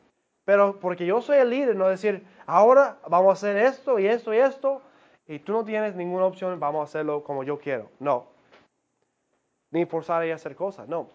[0.45, 4.33] Pero porque yo soy el líder, no decir, ahora vamos a hacer esto y esto
[4.33, 4.81] y esto,
[5.27, 7.91] y tú no tienes ninguna opción, vamos a hacerlo como yo quiero.
[7.99, 8.27] No.
[9.71, 11.09] Ni forzar a hacer cosas, no.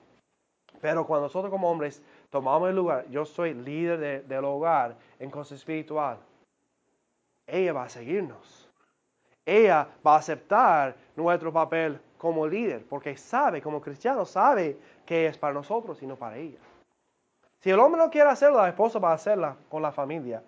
[0.81, 5.59] Pero cuando nosotros como hombres tomamos el lugar, yo soy líder del hogar en cosas
[5.59, 6.17] espiritual,
[7.47, 8.69] ella va a seguirnos.
[9.45, 15.37] Ella va a aceptar nuestro papel como líder, porque sabe, como cristiano, sabe que es
[15.37, 16.59] para nosotros y no para ella.
[17.63, 20.43] Si el hombre no quiere hacerlo, la esposa va a hacerla con la familia.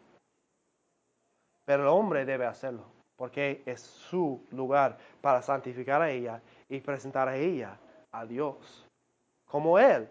[1.63, 2.83] Pero el hombre debe hacerlo,
[3.15, 7.77] porque es su lugar para santificar a ella y presentar a ella
[8.11, 8.85] a Dios.
[9.49, 10.09] Como Él.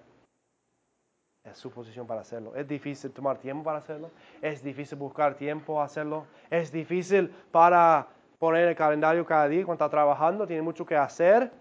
[1.45, 2.57] Es su posición para hacerlo.
[2.57, 4.11] Es difícil tomar tiempo para hacerlo.
[4.41, 6.25] Es difícil buscar tiempo para hacerlo.
[6.49, 11.53] Es difícil para poner el calendario cada día cuando está trabajando, tiene mucho que hacer,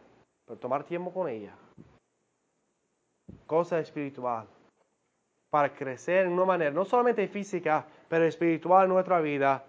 [0.45, 1.53] pero tomar tiempo con ella.
[3.45, 4.47] Cosa espiritual.
[5.53, 9.63] Para crecer en una manera, no solamente física, pero espiritual en nuestra vida,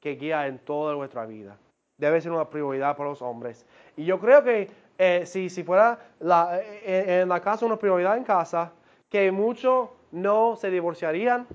[0.00, 1.58] que guía en toda nuestra vida.
[1.98, 3.66] Debe ser una prioridad para los hombres.
[3.98, 8.16] Y yo creo que eh, si, si fuera la, eh, en la casa una prioridad
[8.16, 8.72] en casa,
[9.10, 11.46] que muchos no se divorciarían,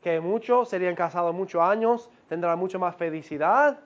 [0.00, 3.78] que muchos serían casados muchos años, tendrán mucha más felicidad,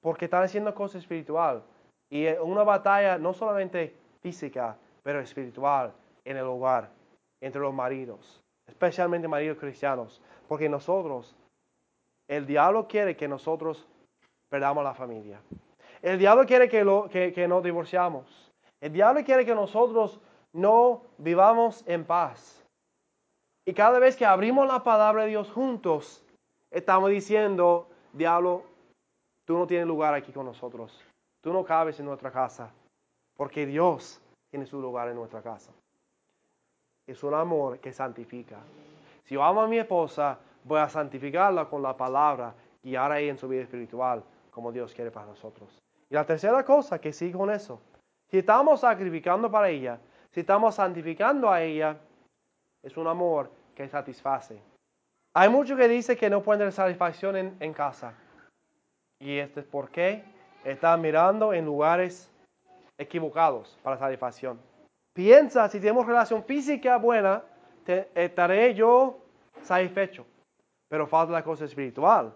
[0.00, 1.62] porque están haciendo cosas espiritual.
[2.08, 5.92] Y una batalla no solamente física, pero espiritual
[6.24, 6.98] en el hogar,
[7.40, 11.34] entre los maridos, especialmente maridos cristianos, porque nosotros,
[12.28, 13.86] el diablo quiere que nosotros
[14.48, 15.40] perdamos la familia.
[16.02, 18.50] El diablo quiere que, lo, que, que nos divorciamos.
[18.80, 20.20] El diablo quiere que nosotros
[20.52, 22.64] no vivamos en paz.
[23.66, 26.24] Y cada vez que abrimos la palabra de Dios juntos,
[26.70, 28.64] estamos diciendo, diablo,
[29.44, 31.04] tú no tienes lugar aquí con nosotros.
[31.42, 32.70] Tú no cabes en nuestra casa,
[33.36, 35.72] porque Dios tiene su lugar en nuestra casa.
[37.10, 38.58] Es un amor que santifica.
[39.24, 43.48] Si yo amo a mi esposa, voy a santificarla con la palabra, ella en su
[43.48, 45.76] vida espiritual, como Dios quiere para nosotros.
[46.08, 47.80] Y la tercera cosa que sigue con eso,
[48.28, 49.98] si estamos sacrificando para ella,
[50.30, 51.96] si estamos santificando a ella,
[52.80, 54.62] es un amor que satisface.
[55.34, 58.14] Hay muchos que dicen que no pueden tener satisfacción en, casa.
[59.18, 60.22] Y esto es porque
[60.62, 62.30] están mirando en lugares
[62.98, 64.69] equivocados para satisfacción.
[65.20, 67.42] Piensa, si tenemos relación física buena,
[68.14, 69.18] estaré yo
[69.60, 70.24] satisfecho.
[70.88, 72.32] Pero falta la cosa espiritual.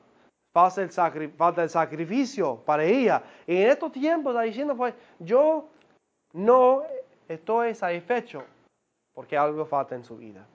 [0.53, 0.90] Falta el,
[1.31, 3.23] falta el sacrificio para ella.
[3.47, 5.66] Y en estos tiempos está diciendo, pues, yo
[6.35, 6.83] no
[7.27, 8.44] estoy satisfecho
[9.14, 10.47] porque algo falta en su vida.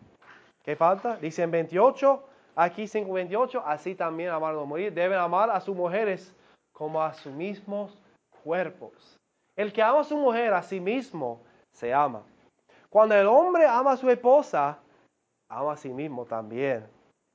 [0.62, 1.18] ¿Qué falta?
[1.18, 2.24] Dice en 28,
[2.56, 6.32] aquí 5.28, así también amados morir, deben amar a sus mujeres
[6.74, 7.98] como a sus mismos
[8.44, 9.18] cuerpos.
[9.56, 11.49] El que ama a su mujer a sí mismo
[11.80, 12.22] se ama.
[12.90, 14.78] Cuando el hombre ama a su esposa,
[15.48, 16.86] ama a sí mismo también.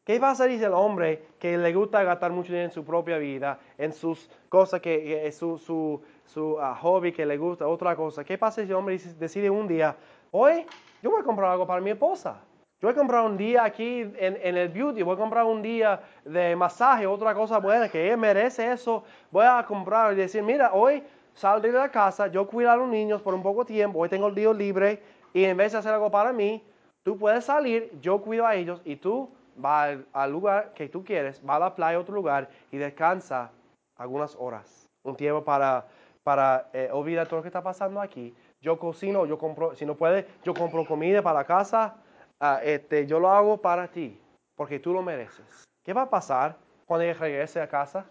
[0.05, 3.59] ¿Qué pasa, dice el hombre, que le gusta gastar mucho dinero en su propia vida,
[3.79, 8.23] en sus cosas que es su, su, su ah, hobby que le gusta, otra cosa?
[8.23, 9.97] ¿Qué pasa si el hombre decide un día,
[10.31, 10.67] hoy
[11.03, 12.37] yo voy a comprar algo para mi esposa?
[12.83, 15.63] Yo voy a comprar un día aquí en, en, el beauty, voy a comprar un
[15.63, 19.05] día de masaje, otra cosa buena, que ella merece eso.
[19.31, 21.03] Voy a comprar y decir, mira, hoy
[21.35, 24.29] salgo de la casa, yo cuido a los niños por un poco tiempo, hoy tengo
[24.29, 26.63] el día libre y en vez de hacer algo para mí,
[27.03, 29.29] tú puedes salir, yo cuido a ellos y tú
[29.63, 33.51] va al, lugar que tú quieres, va a la playa, a otro lugar y descansa
[33.97, 34.87] algunas horas.
[35.05, 35.87] Un tiempo para,
[36.23, 38.35] para eh, olvidar todo lo que está pasando aquí.
[38.61, 41.97] Yo cocino, yo compro, si no puede, yo compro comida para la casa.
[42.41, 44.19] Ah, este, yo lo hago para ti,
[44.57, 45.65] porque tú lo mereces.
[45.85, 48.07] ¿Qué va a pasar cuando ella regrese a casa?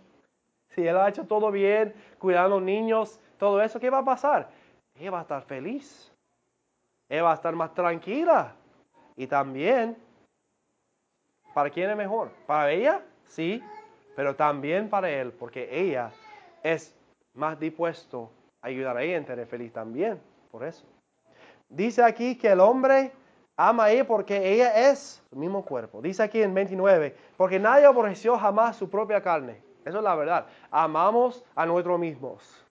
[0.75, 4.05] Si él ha hecho todo bien, cuidando a los niños, todo eso, ¿qué va a
[4.05, 4.49] pasar?
[4.95, 6.11] Ella va a estar feliz.
[7.09, 8.55] Ella va a estar más tranquila.
[9.15, 9.95] Y también
[11.53, 12.31] ¿Para quién es mejor?
[12.47, 13.01] ¿Para ella?
[13.27, 13.61] Sí,
[14.15, 16.11] pero también para él, porque ella
[16.63, 16.95] es
[17.35, 18.31] más dispuesto
[18.61, 20.19] a ayudar a ella a tener feliz también,
[20.51, 20.83] por eso.
[21.69, 23.11] Dice aquí que el hombre
[23.55, 26.01] ama a ella porque ella es su mismo cuerpo.
[26.01, 29.61] Dice aquí en 29, porque nadie aborreció jamás su propia carne.
[29.85, 30.47] Eso es la verdad.
[30.71, 32.65] Amamos a nosotros mismos.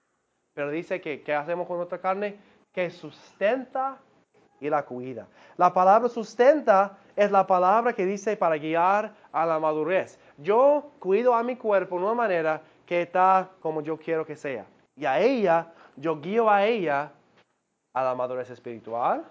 [0.54, 2.36] Pero dice que, ¿qué hacemos con nuestra carne?
[2.72, 3.98] Que sustenta
[4.60, 5.26] y la cuida.
[5.56, 10.18] La palabra sustenta es la palabra que dice para guiar a la madurez.
[10.38, 14.66] Yo cuido a mi cuerpo de una manera que está como yo quiero que sea.
[14.96, 17.12] Y a ella, yo guío a ella
[17.94, 19.24] a la madurez espiritual,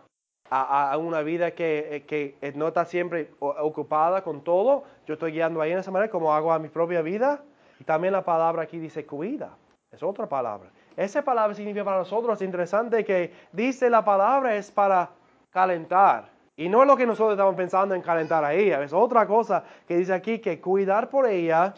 [0.50, 4.84] a, una vida que, que, no está siempre ocupada con todo.
[5.08, 7.42] Yo estoy guiando a ella de esa manera como hago a mi propia vida.
[7.82, 9.58] Y también la palabra aquí dice cuida.
[9.92, 10.70] Es otra palabra.
[10.96, 15.10] Esa palabra significa para nosotros, es interesante que dice la palabra es para
[15.50, 19.26] calentar Y no es lo que nosotros estamos pensando en calentar a ella, es otra
[19.26, 21.74] cosa que dice aquí que cuidar por ella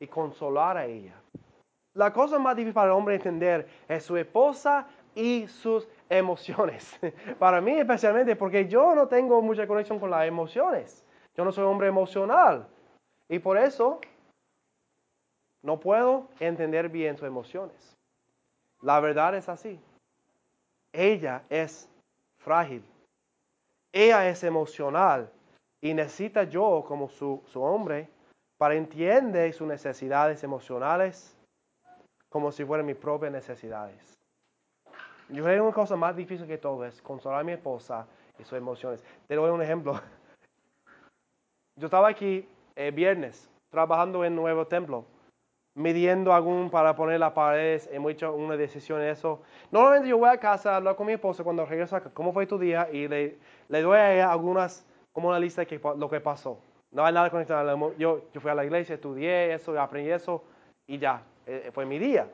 [0.00, 1.14] y consolar a ella.
[1.94, 6.98] La cosa más difícil para el hombre entender es su esposa y sus emociones.
[7.38, 11.04] Para mí especialmente porque yo no tengo mucha conexión con las emociones.
[11.36, 12.66] Yo no soy hombre emocional.
[13.28, 14.00] Y por eso
[15.64, 17.96] no puedo entender bien sus emociones.
[18.82, 19.80] La verdad es así.
[20.92, 21.88] Ella es
[22.38, 22.84] frágil.
[23.90, 25.30] Ella es emocional.
[25.80, 28.08] Y necesita yo como su, su hombre
[28.58, 31.34] para entender sus necesidades emocionales
[32.28, 34.18] como si fueran mis propias necesidades.
[35.30, 38.06] Yo creo que una cosa más difícil que todo es consolar a mi esposa
[38.38, 39.02] y sus emociones.
[39.26, 39.94] Te doy un ejemplo.
[41.76, 42.46] Yo estaba aquí
[42.76, 45.06] el viernes trabajando en Nuevo Templo,
[45.74, 47.88] midiendo algún para poner las paredes.
[47.92, 49.42] Hemos hecho una decisión en eso.
[49.70, 52.46] Normalmente yo voy a casa a hablar con mi esposa cuando regreso acá, cómo fue
[52.46, 53.36] tu día y le,
[53.68, 56.58] le doy a ella algunas, como una lista de lo que pasó.
[56.92, 57.94] No hay nada conectado.
[57.98, 60.44] Yo, yo fui a la iglesia, estudié eso, aprendí eso
[60.86, 62.28] y ya, eh, fue mi día.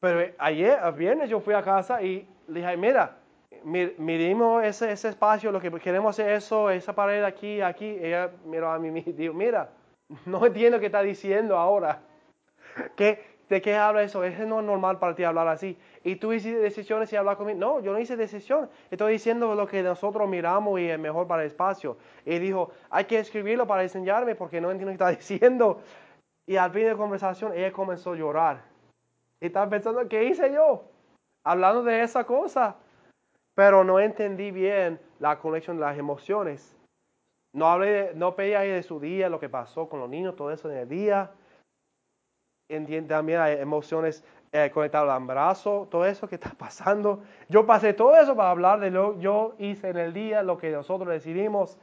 [0.00, 3.16] Pero ayer, el viernes, yo fui a casa y le dije, mira,
[3.64, 7.98] miremos ese, ese espacio, lo que queremos hacer eso, esa pared aquí, aquí.
[8.00, 9.68] Ella miró a mí y dijo, mira,
[10.26, 12.02] no entiendo qué está diciendo ahora.
[12.96, 14.22] ¿Qué, ¿De qué habla eso?
[14.22, 15.76] Eso no es normal para ti hablar así.
[16.04, 17.58] Y tú hiciste decisiones y hablar conmigo.
[17.58, 18.70] No, yo no hice decisión.
[18.90, 21.96] Estoy diciendo lo que nosotros miramos y es mejor para el espacio.
[22.24, 25.80] Y dijo, hay que escribirlo para enseñarme porque no entiendo qué está diciendo.
[26.46, 28.62] Y al fin de la conversación ella comenzó a llorar.
[29.40, 30.84] Y estaba pensando, ¿qué hice yo?
[31.44, 32.76] Hablando de esa cosa.
[33.54, 36.76] Pero no entendí bien la conexión de las emociones.
[37.52, 40.70] No hablé, no ahí de su día, lo que pasó con los niños, todo eso
[40.70, 41.30] en el día.
[42.68, 47.22] Entiende también hay emociones eh, conectadas al embarazo, todo eso que está pasando.
[47.48, 50.58] Yo pasé todo eso para hablar de lo que yo hice en el día, lo
[50.58, 51.78] que nosotros decidimos.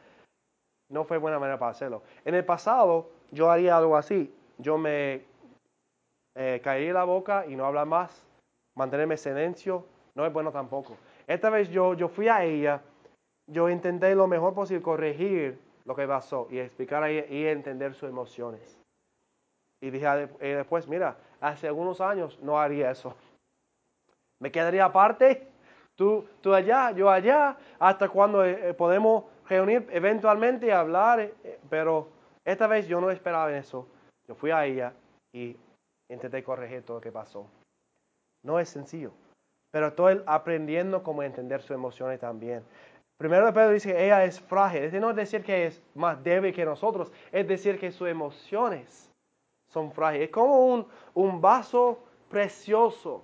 [0.89, 2.03] No fue buena manera para hacerlo.
[2.23, 5.25] En el pasado yo haría algo así yo me
[6.35, 8.25] eh, caería la boca y no hablar más,
[8.75, 10.97] mantenerme silencio, no es bueno tampoco.
[11.27, 12.81] Esta vez yo, yo fui a ella,
[13.47, 18.77] yo intenté lo mejor posible corregir lo que pasó y explicar y entender sus emociones.
[19.81, 23.15] Y dije después, mira, hace algunos años no haría eso.
[24.39, 25.47] Me quedaría aparte,
[25.95, 32.09] tú, tú allá, yo allá, hasta cuando eh, podemos reunir eventualmente y hablar, eh, pero
[32.45, 33.87] esta vez yo no esperaba eso.
[34.27, 34.93] Yo fui a ella
[35.33, 35.55] y
[36.09, 37.47] intenté corregir todo lo que pasó.
[38.43, 39.11] No es sencillo,
[39.71, 42.63] pero estoy aprendiendo cómo entender sus emociones también.
[43.17, 44.83] Primero Pedro dice que ella es frágil.
[44.83, 49.11] Este no es decir que es más débil que nosotros, es decir que sus emociones
[49.69, 50.27] son frágiles.
[50.27, 51.99] Es como un, un vaso
[52.29, 53.23] precioso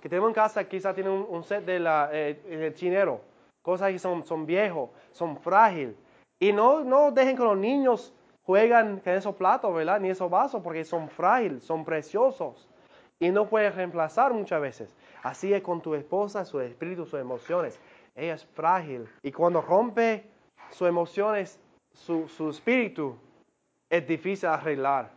[0.00, 3.20] que tenemos en casa, quizá tiene un, set de la, eh, chinero,
[3.62, 5.96] cosas que son, son viejos, son frágiles.
[6.38, 8.12] Y no, no dejen que los niños
[8.44, 9.98] juegan con esos platos, ¿verdad?
[9.98, 12.68] Ni esos vasos porque son frágiles, son preciosos
[13.18, 14.94] y no puedes reemplazar muchas veces.
[15.22, 17.80] Así es con tu esposa, su espíritu, sus emociones.
[18.16, 20.24] Ella es frágil y cuando rompe
[20.70, 21.60] sus emociones,
[21.92, 23.14] su, su espíritu,
[23.88, 25.10] es difícil arreglar.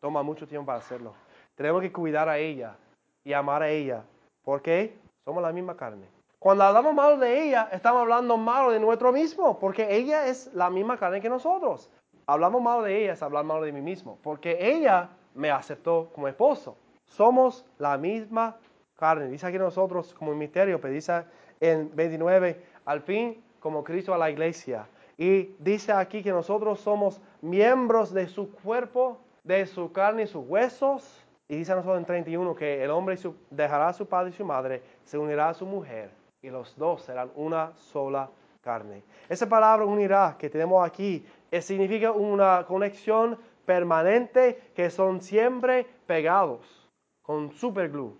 [0.00, 1.14] Toma mucho tiempo para hacerlo.
[1.54, 2.76] Tenemos que cuidar a ella
[3.24, 4.04] y amar a ella.
[4.44, 6.06] porque Somos la misma carne.
[6.38, 10.68] Cuando hablamos mal de ella, estamos hablando mal de nuestro mismo, porque ella es la
[10.68, 11.88] misma carne que nosotros
[12.26, 16.28] hablamos mal de ella es hablar mal de mí mismo, porque ella me aceptó como
[16.28, 16.76] esposo.
[17.04, 18.56] Somos la misma
[18.96, 19.28] carne.
[19.28, 21.24] Dice aquí nosotros como un misterio, pero dice
[21.62, 24.86] en 29, al fin como Cristo a la iglesia.
[25.16, 30.44] Y dice aquí que nosotros somos miembros de su cuerpo, de su carne y sus
[30.46, 31.24] huesos.
[31.48, 33.16] Y dice a nosotros en 31 que el hombre
[33.50, 36.10] dejará a su padre y su madre, se unirá a su mujer
[36.42, 38.28] y los dos serán una sola
[38.60, 39.04] carne.
[39.28, 46.88] Esa palabra unirá que tenemos aquí eh, significa una conexión permanente que son siempre pegados
[47.22, 48.14] con superglue,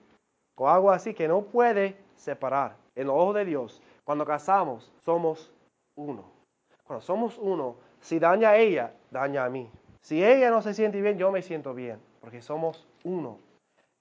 [0.55, 2.82] con algo así que no puede separar.
[2.95, 5.53] En los ojos de Dios, cuando casamos, somos
[5.97, 6.25] uno.
[6.85, 9.71] Cuando somos uno, si daña a ella, daña a mí.
[10.01, 13.39] Si ella no se siente bien, yo me siento bien, porque somos uno.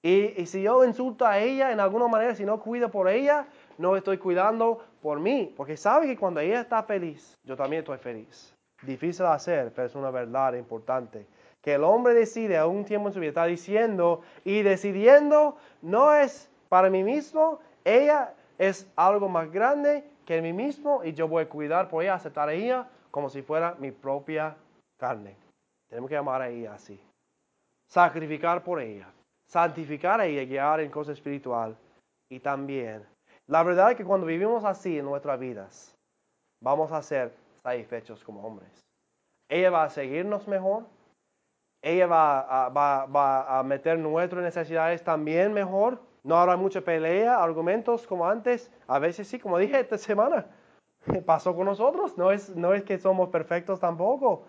[0.04, 3.46] Y, y, si yo insulto a ella en alguna manera, si no cuido por ella,
[3.78, 8.00] no estoy cuidando por mí, porque sabe que cuando ella está feliz, yo también estoy
[8.00, 8.56] feliz.
[8.82, 11.28] Difícil de hacer, pero es una verdad importante.
[11.62, 16.12] Que el hombre decide a un tiempo en su vida, está diciendo y decidiendo, no
[16.14, 21.44] es para mí mismo, ella es algo más grande que mí mismo y yo voy
[21.44, 24.56] a cuidar por ella, aceptar a ella como si fuera mi propia
[24.98, 25.36] carne.
[25.90, 27.00] Tenemos que amar a ella así.
[27.88, 29.08] Sacrificar por ella,
[29.48, 31.76] santificar a ella, guiar en cosa espiritual
[32.30, 33.06] y también
[33.48, 35.94] La verdad es que cuando vivimos así en nuestras vidas,
[36.62, 38.70] vamos a ser satisfechos como hombres.
[39.50, 40.86] Ella va a seguirnos mejor,
[41.82, 46.00] ella va a, va, a meter nuestras necesidades también mejor.
[46.24, 48.72] No habrá mucha pelea, argumentos como antes.
[48.88, 50.46] A veces sí, como dije esta semana,
[51.26, 52.18] pasó con nosotros.
[52.18, 54.46] No es, no es que somos perfectos tampoco,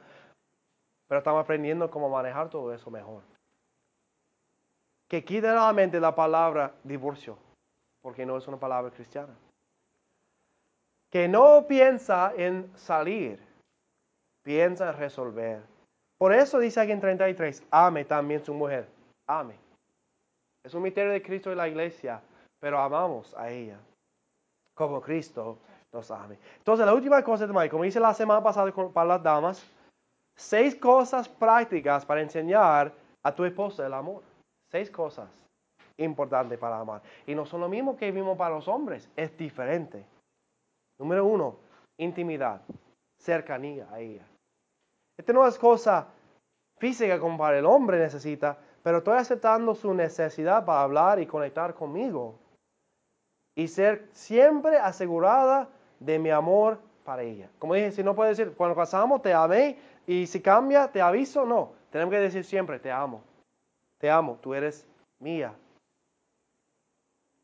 [1.09, 3.23] pero estamos aprendiendo cómo manejar todo eso mejor.
[5.09, 7.37] Que quite nuevamente la palabra divorcio,
[8.01, 9.35] porque no es una palabra cristiana.
[11.11, 13.39] Que no piensa en salir,
[14.43, 15.73] piensa en resolver
[16.23, 18.87] por eso dice aquí en 33, ame también su mujer.
[19.27, 19.57] Ame.
[20.65, 22.21] Es un misterio de Cristo y la iglesia,
[22.61, 23.79] pero amamos a ella
[24.75, 25.59] como Cristo
[25.93, 26.39] nos ame.
[26.59, 29.67] Entonces, la última cosa, como hice la semana pasada para las damas,
[30.37, 32.93] seis cosas prácticas para enseñar
[33.23, 34.23] a tu esposa el amor.
[34.71, 35.29] Seis cosas
[35.99, 37.03] importantes para amar.
[37.27, 40.05] Y no son lo mismo que vimos para los hombres, es diferente.
[40.99, 41.57] Número uno,
[41.99, 42.63] intimidad,
[43.19, 44.25] cercanía a ella.
[45.19, 46.07] Esta no es cosa
[46.79, 51.75] física como para el hombre necesita, pero estoy aceptando su necesidad para hablar y conectar
[51.75, 52.35] conmigo.
[53.55, 55.69] Y ser siempre asegurada
[56.01, 57.49] de mi amor para ella.
[57.59, 61.45] Como dije, si no puede decir, cuando casamos te amé y si cambia te aviso,
[61.45, 61.73] no.
[61.91, 63.23] Tenemos que decir siempre, te amo.
[63.99, 64.87] Te amo, tú eres
[65.19, 65.55] mía.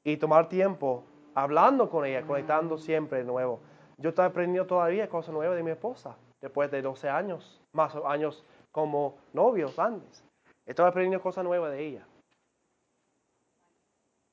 [0.02, 3.60] Y tomar tiempo hablando con ella, conectando siempre de nuevo.
[3.98, 8.44] Yo estoy aprendiendo todavía cosas nuevas de mi esposa después de 12 años, más años
[8.72, 10.24] como novios antes.
[10.68, 12.06] Estoy aprendiendo cosas nuevas de ella.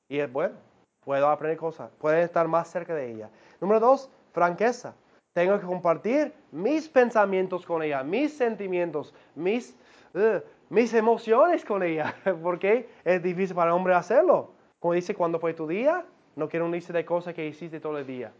[0.06, 0.54] Y es bueno,
[1.00, 3.30] puedo aprender cosas, puedo estar más cerca de ella.
[3.58, 4.94] Número dos, franqueza.
[5.32, 9.74] Tengo que compartir mis pensamientos con ella, mis sentimientos, mis,
[10.14, 14.50] uh, mis emociones con ella, porque es difícil para el hombre hacerlo.
[14.78, 16.04] Como dice, cuando fue tu día,
[16.36, 18.30] no quiere unirse de cosas que hiciste todo el día.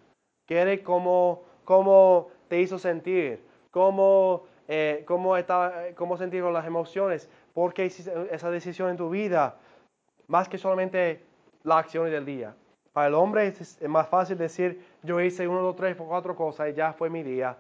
[0.47, 7.31] Quiere cómo, cómo te hizo sentir, cómo, eh, cómo, estaba, cómo sentir con las emociones,
[7.57, 9.57] por qué esa decisión en tu vida,
[10.27, 11.23] más que solamente
[11.63, 12.55] la acción del día.
[12.93, 16.75] Para el hombre es, más fácil decir, yo hice uno, dos, tres, cuatro cosas y
[16.75, 17.57] ya fue mi día.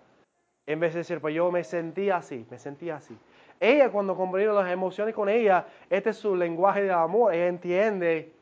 [0.66, 3.16] En vez de decir, pues yo me sentí así, me sentí así.
[3.58, 8.34] Ella cuando comprende las emociones con ella, este es su lenguaje de amor, ella entiende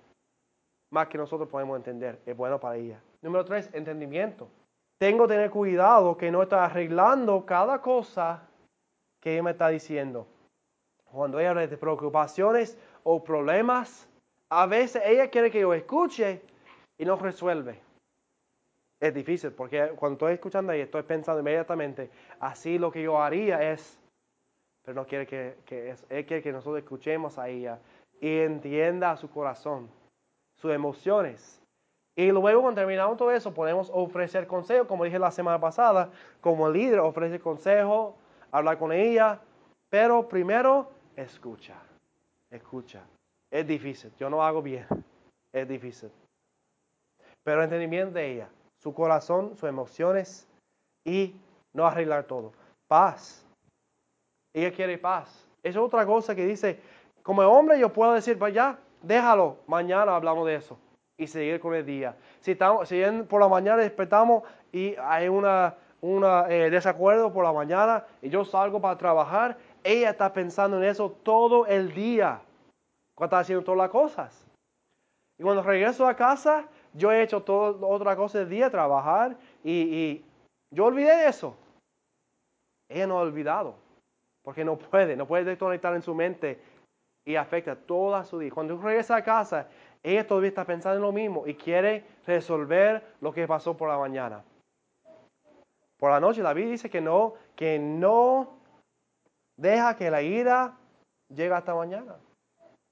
[0.91, 3.01] más que nosotros podemos entender, es bueno para ella.
[3.23, 4.49] Número tres, entendimiento
[4.99, 8.49] tengo que tener cuidado que no estoy arreglando cada cosa
[9.21, 10.27] que ella me está diciendo.
[11.15, 14.09] Cuando ella habla de preocupaciones o problemas,
[14.51, 16.43] a veces ella quiere que yo escuche
[16.99, 17.81] y no resuelve.
[19.01, 22.11] Es difícil porque cuando estoy escuchando ella estoy pensando inmediatamente,
[22.41, 23.99] así lo que yo haría es,
[24.85, 27.79] pero no quiere que, que es, quiere que nosotros escuchemos a ella
[28.21, 29.89] y entienda su corazón,
[30.57, 31.65] sus emociones
[32.17, 36.11] y luego cuando terminamos todo eso, podemos ofrecer consejo, como dije la semana pasada,
[36.41, 38.17] como líder ofrece consejo,
[38.53, 39.41] hablar con ella,
[39.91, 41.75] pero primero escucha,
[42.51, 43.03] escucha.
[43.51, 44.87] Es difícil, yo no hago bien,
[45.53, 46.11] es difícil.
[47.45, 48.49] Pero entendimiento de ella,
[48.83, 50.49] su corazón, sus emociones
[51.05, 51.35] y
[51.73, 52.53] no arreglar todo.
[52.89, 53.47] Paz.
[54.53, 55.49] Ella quiere paz.
[55.62, 56.81] Es otra cosa que dice,
[57.23, 60.79] como hombre yo puedo decir, pues ya, déjalo, mañana hablamos de eso
[61.17, 62.17] y seguir con el día.
[62.41, 64.43] Si, estamos, si por la mañana despertamos
[64.73, 70.11] y hay una, una eh, desacuerdo por la mañana y yo salgo para trabajar, ella
[70.11, 72.41] está pensando en eso todo el día,
[73.14, 74.47] cuando está haciendo todas las cosas.
[75.39, 79.72] Y cuando regreso a casa, yo he hecho toda otra cosa del día, trabajar, y,
[79.72, 80.24] y
[80.70, 81.55] yo olvidé de eso.
[82.89, 83.74] Ella no ha olvidado,
[84.43, 86.61] porque no puede, no puede desconectar en su mente
[87.24, 88.51] y afecta toda su día.
[88.51, 89.68] Cuando regresa a casa,
[90.03, 93.99] ella todavía está pensando en lo mismo y quiere resolver lo que pasó por la
[93.99, 94.45] mañana.
[95.99, 98.54] Por la noche David dice que no, que no
[99.57, 100.77] deja que la ira
[101.29, 102.17] llegue hasta mañana.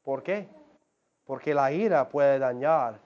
[0.02, 0.48] ¿Por qué?
[1.24, 2.98] Porque la ira puede dañar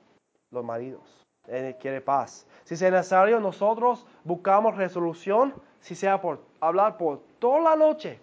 [0.50, 1.22] los maridos.
[1.46, 2.46] Él quiere paz.
[2.64, 8.18] Si es necesario, nosotros buscamos resolución, si sea por hablar por toda la noche,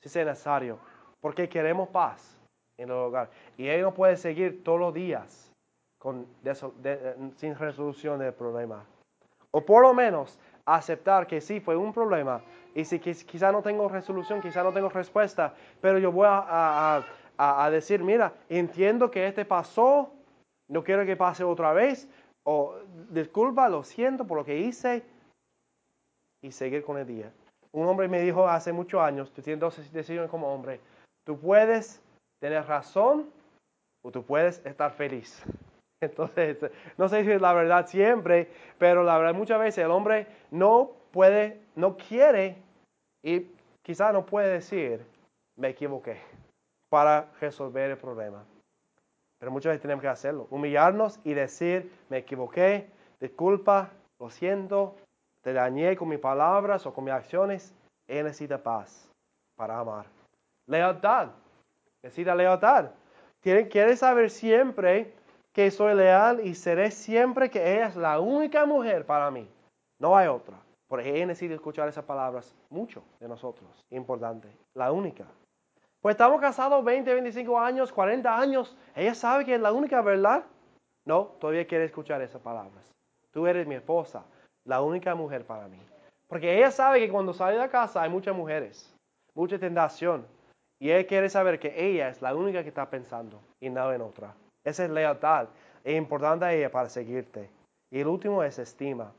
[0.00, 0.78] si es necesario,
[1.20, 2.36] porque queremos paz
[2.76, 3.30] en el hogar.
[3.56, 5.52] Y él no puede seguir todos los días
[5.98, 6.26] con,
[7.36, 8.84] sin resolución del problema.
[9.52, 12.42] O por lo menos aceptar que sí fue un problema
[12.74, 17.04] y si quizá no tengo resolución, quizá no tengo respuesta, pero yo voy a,
[17.38, 20.12] a, a, decir, mira, entiendo que este pasó,
[20.68, 22.08] no quiero que pase otra vez,
[22.44, 22.76] o
[23.10, 25.02] disculpa, lo siento por lo que hice,
[26.42, 27.32] y seguir con el día.
[27.72, 30.80] Un hombre me dijo hace muchos años, tú tienes dos decisiones como hombre,
[31.24, 32.02] tú puedes
[32.40, 33.30] tener razón
[34.04, 35.42] o tú puedes estar feliz.
[36.02, 36.58] Entonces,
[36.98, 40.90] no sé si es la verdad siempre, pero la verdad muchas veces el hombre no
[41.12, 42.56] puede, no quiere
[43.22, 43.50] y
[43.82, 45.04] quizá no puede decir,
[45.56, 46.20] me equivoqué,
[46.88, 48.44] para resolver el problema.
[49.38, 52.88] Pero muchas veces tenemos que hacerlo, humillarnos y decir, me equivoqué,
[53.20, 54.96] disculpa, lo siento,
[55.42, 57.74] te dañé con mis palabras o con mis acciones,
[58.06, 59.10] él necesita paz
[59.56, 60.06] para amar.
[60.66, 61.30] Lealtad,
[62.02, 62.90] necesita lealtad.
[63.40, 65.12] Quiere saber siempre
[65.52, 69.48] que soy leal y seré siempre que ella es la única mujer para mí.
[69.98, 70.56] No hay otra.
[70.92, 73.66] Porque ella necesita escuchar esas palabras mucho de nosotros.
[73.88, 74.46] Importante.
[74.74, 75.24] La única.
[76.02, 78.76] Pues estamos casados 20, 25 años, 40 años.
[78.94, 80.44] Ella sabe que es la única verdad.
[81.06, 82.84] No, todavía quiere escuchar esas palabras.
[83.30, 84.22] Tú eres mi esposa,
[84.66, 85.80] la única mujer para mí.
[86.28, 88.94] Porque ella sabe que cuando sale de casa hay muchas mujeres,
[89.34, 90.26] mucha tentación.
[90.78, 94.02] Y él quiere saber que ella es la única que está pensando y no en
[94.02, 94.34] otra.
[94.62, 95.48] Esa es lealtad.
[95.84, 97.48] Es importante a ella para seguirte.
[97.90, 99.10] Y el último es estima.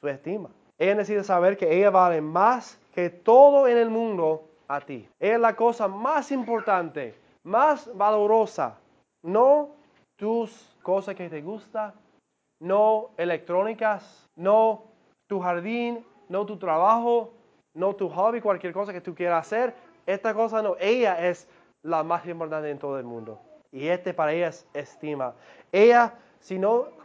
[0.00, 0.48] Su estima.
[0.78, 5.08] Ella necesita saber que ella vale más que todo en el mundo a ti.
[5.18, 8.78] Ella es la cosa más importante, más valorosa.
[9.22, 9.70] No
[10.16, 11.92] tus cosas que te gustan,
[12.60, 14.84] no electrónicas, no
[15.28, 17.32] tu jardín, no tu trabajo,
[17.74, 19.74] no tu hobby, cualquier cosa que tú quieras hacer.
[20.06, 21.48] Esta cosa no, ella es
[21.82, 23.40] la más importante en todo el mundo.
[23.72, 25.34] Y este para ella es estima.
[25.72, 26.97] Ella, si no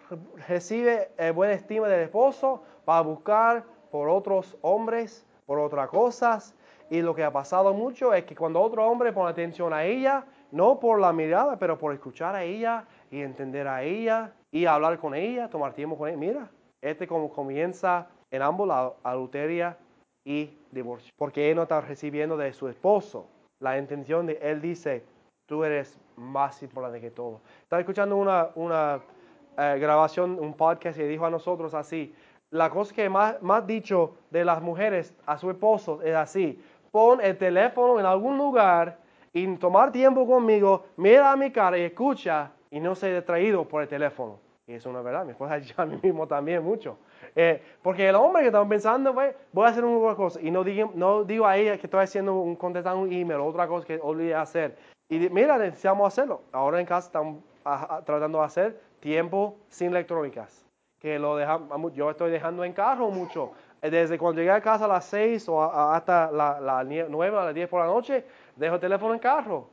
[0.48, 6.56] recibe eh, buena estima del esposo, va a buscar por otros hombres, por otras cosas.
[6.90, 10.26] Y lo que ha pasado mucho es que cuando otro hombre pone atención a ella,
[10.52, 15.00] no por la mirada, pero por escuchar a ella y entender a ella y hablar
[15.00, 16.18] con ella, tomar tiempo con ella.
[16.18, 16.50] Mira,
[16.82, 19.78] este como comienza en ambos lados, adulteria
[20.26, 21.12] y divorcio.
[21.18, 23.28] Porque él no está recibiendo de su esposo
[23.60, 25.04] la intención de, él dice,
[25.48, 27.42] tú eres más importante que todo.
[27.62, 29.02] Estaba escuchando una, una
[29.58, 32.14] eh, grabación, un podcast y dijo a nosotros así,
[32.52, 37.20] la cosa que más, más dicho de las mujeres a su esposo es así, pon
[37.22, 39.00] el teléfono en algún lugar
[39.34, 43.82] y tomar tiempo conmigo, mira a mi cara y escucha y no se distraído por
[43.82, 44.38] el teléfono.
[44.66, 46.98] Y eso no es verdad, mi esposa dicho a mí mismo también mucho.
[47.36, 50.64] Eh, porque el hombre que está pensando, pues, voy a hacer una cosa y no
[50.64, 53.86] digo, no digo a ella que estoy haciendo un, contestando un email o otra cosa
[53.86, 54.78] que olvidé hacer.
[55.10, 56.42] Y mira, necesitamos hacerlo.
[56.52, 57.44] Ahora en casa estamos
[58.06, 60.66] tratando de hacer tiempo sin electrónicas.
[60.98, 63.52] Que lo dejamos, yo estoy dejando en carro mucho.
[63.82, 67.54] Desde cuando llegué a casa a las 6 o hasta las la 9 a las
[67.54, 68.26] 10 por la noche,
[68.56, 69.68] dejo el teléfono en carro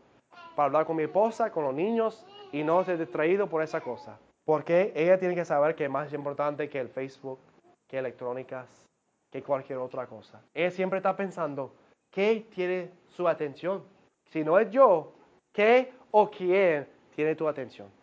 [0.56, 4.18] para hablar con mi esposa, con los niños y no ser distraído por esa cosa.
[4.44, 7.38] Porque ella tiene que saber que es más importante que el Facebook,
[7.88, 8.66] que electrónicas,
[9.30, 10.42] que cualquier otra cosa.
[10.52, 11.72] Ella siempre está pensando,
[12.10, 13.84] ¿qué tiene su atención?
[14.32, 15.12] Si no es yo,
[15.52, 17.99] ¿qué o quién tiene tu atención?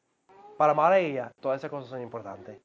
[0.58, 2.56] Para amar ella, todas esas cosas son importantes.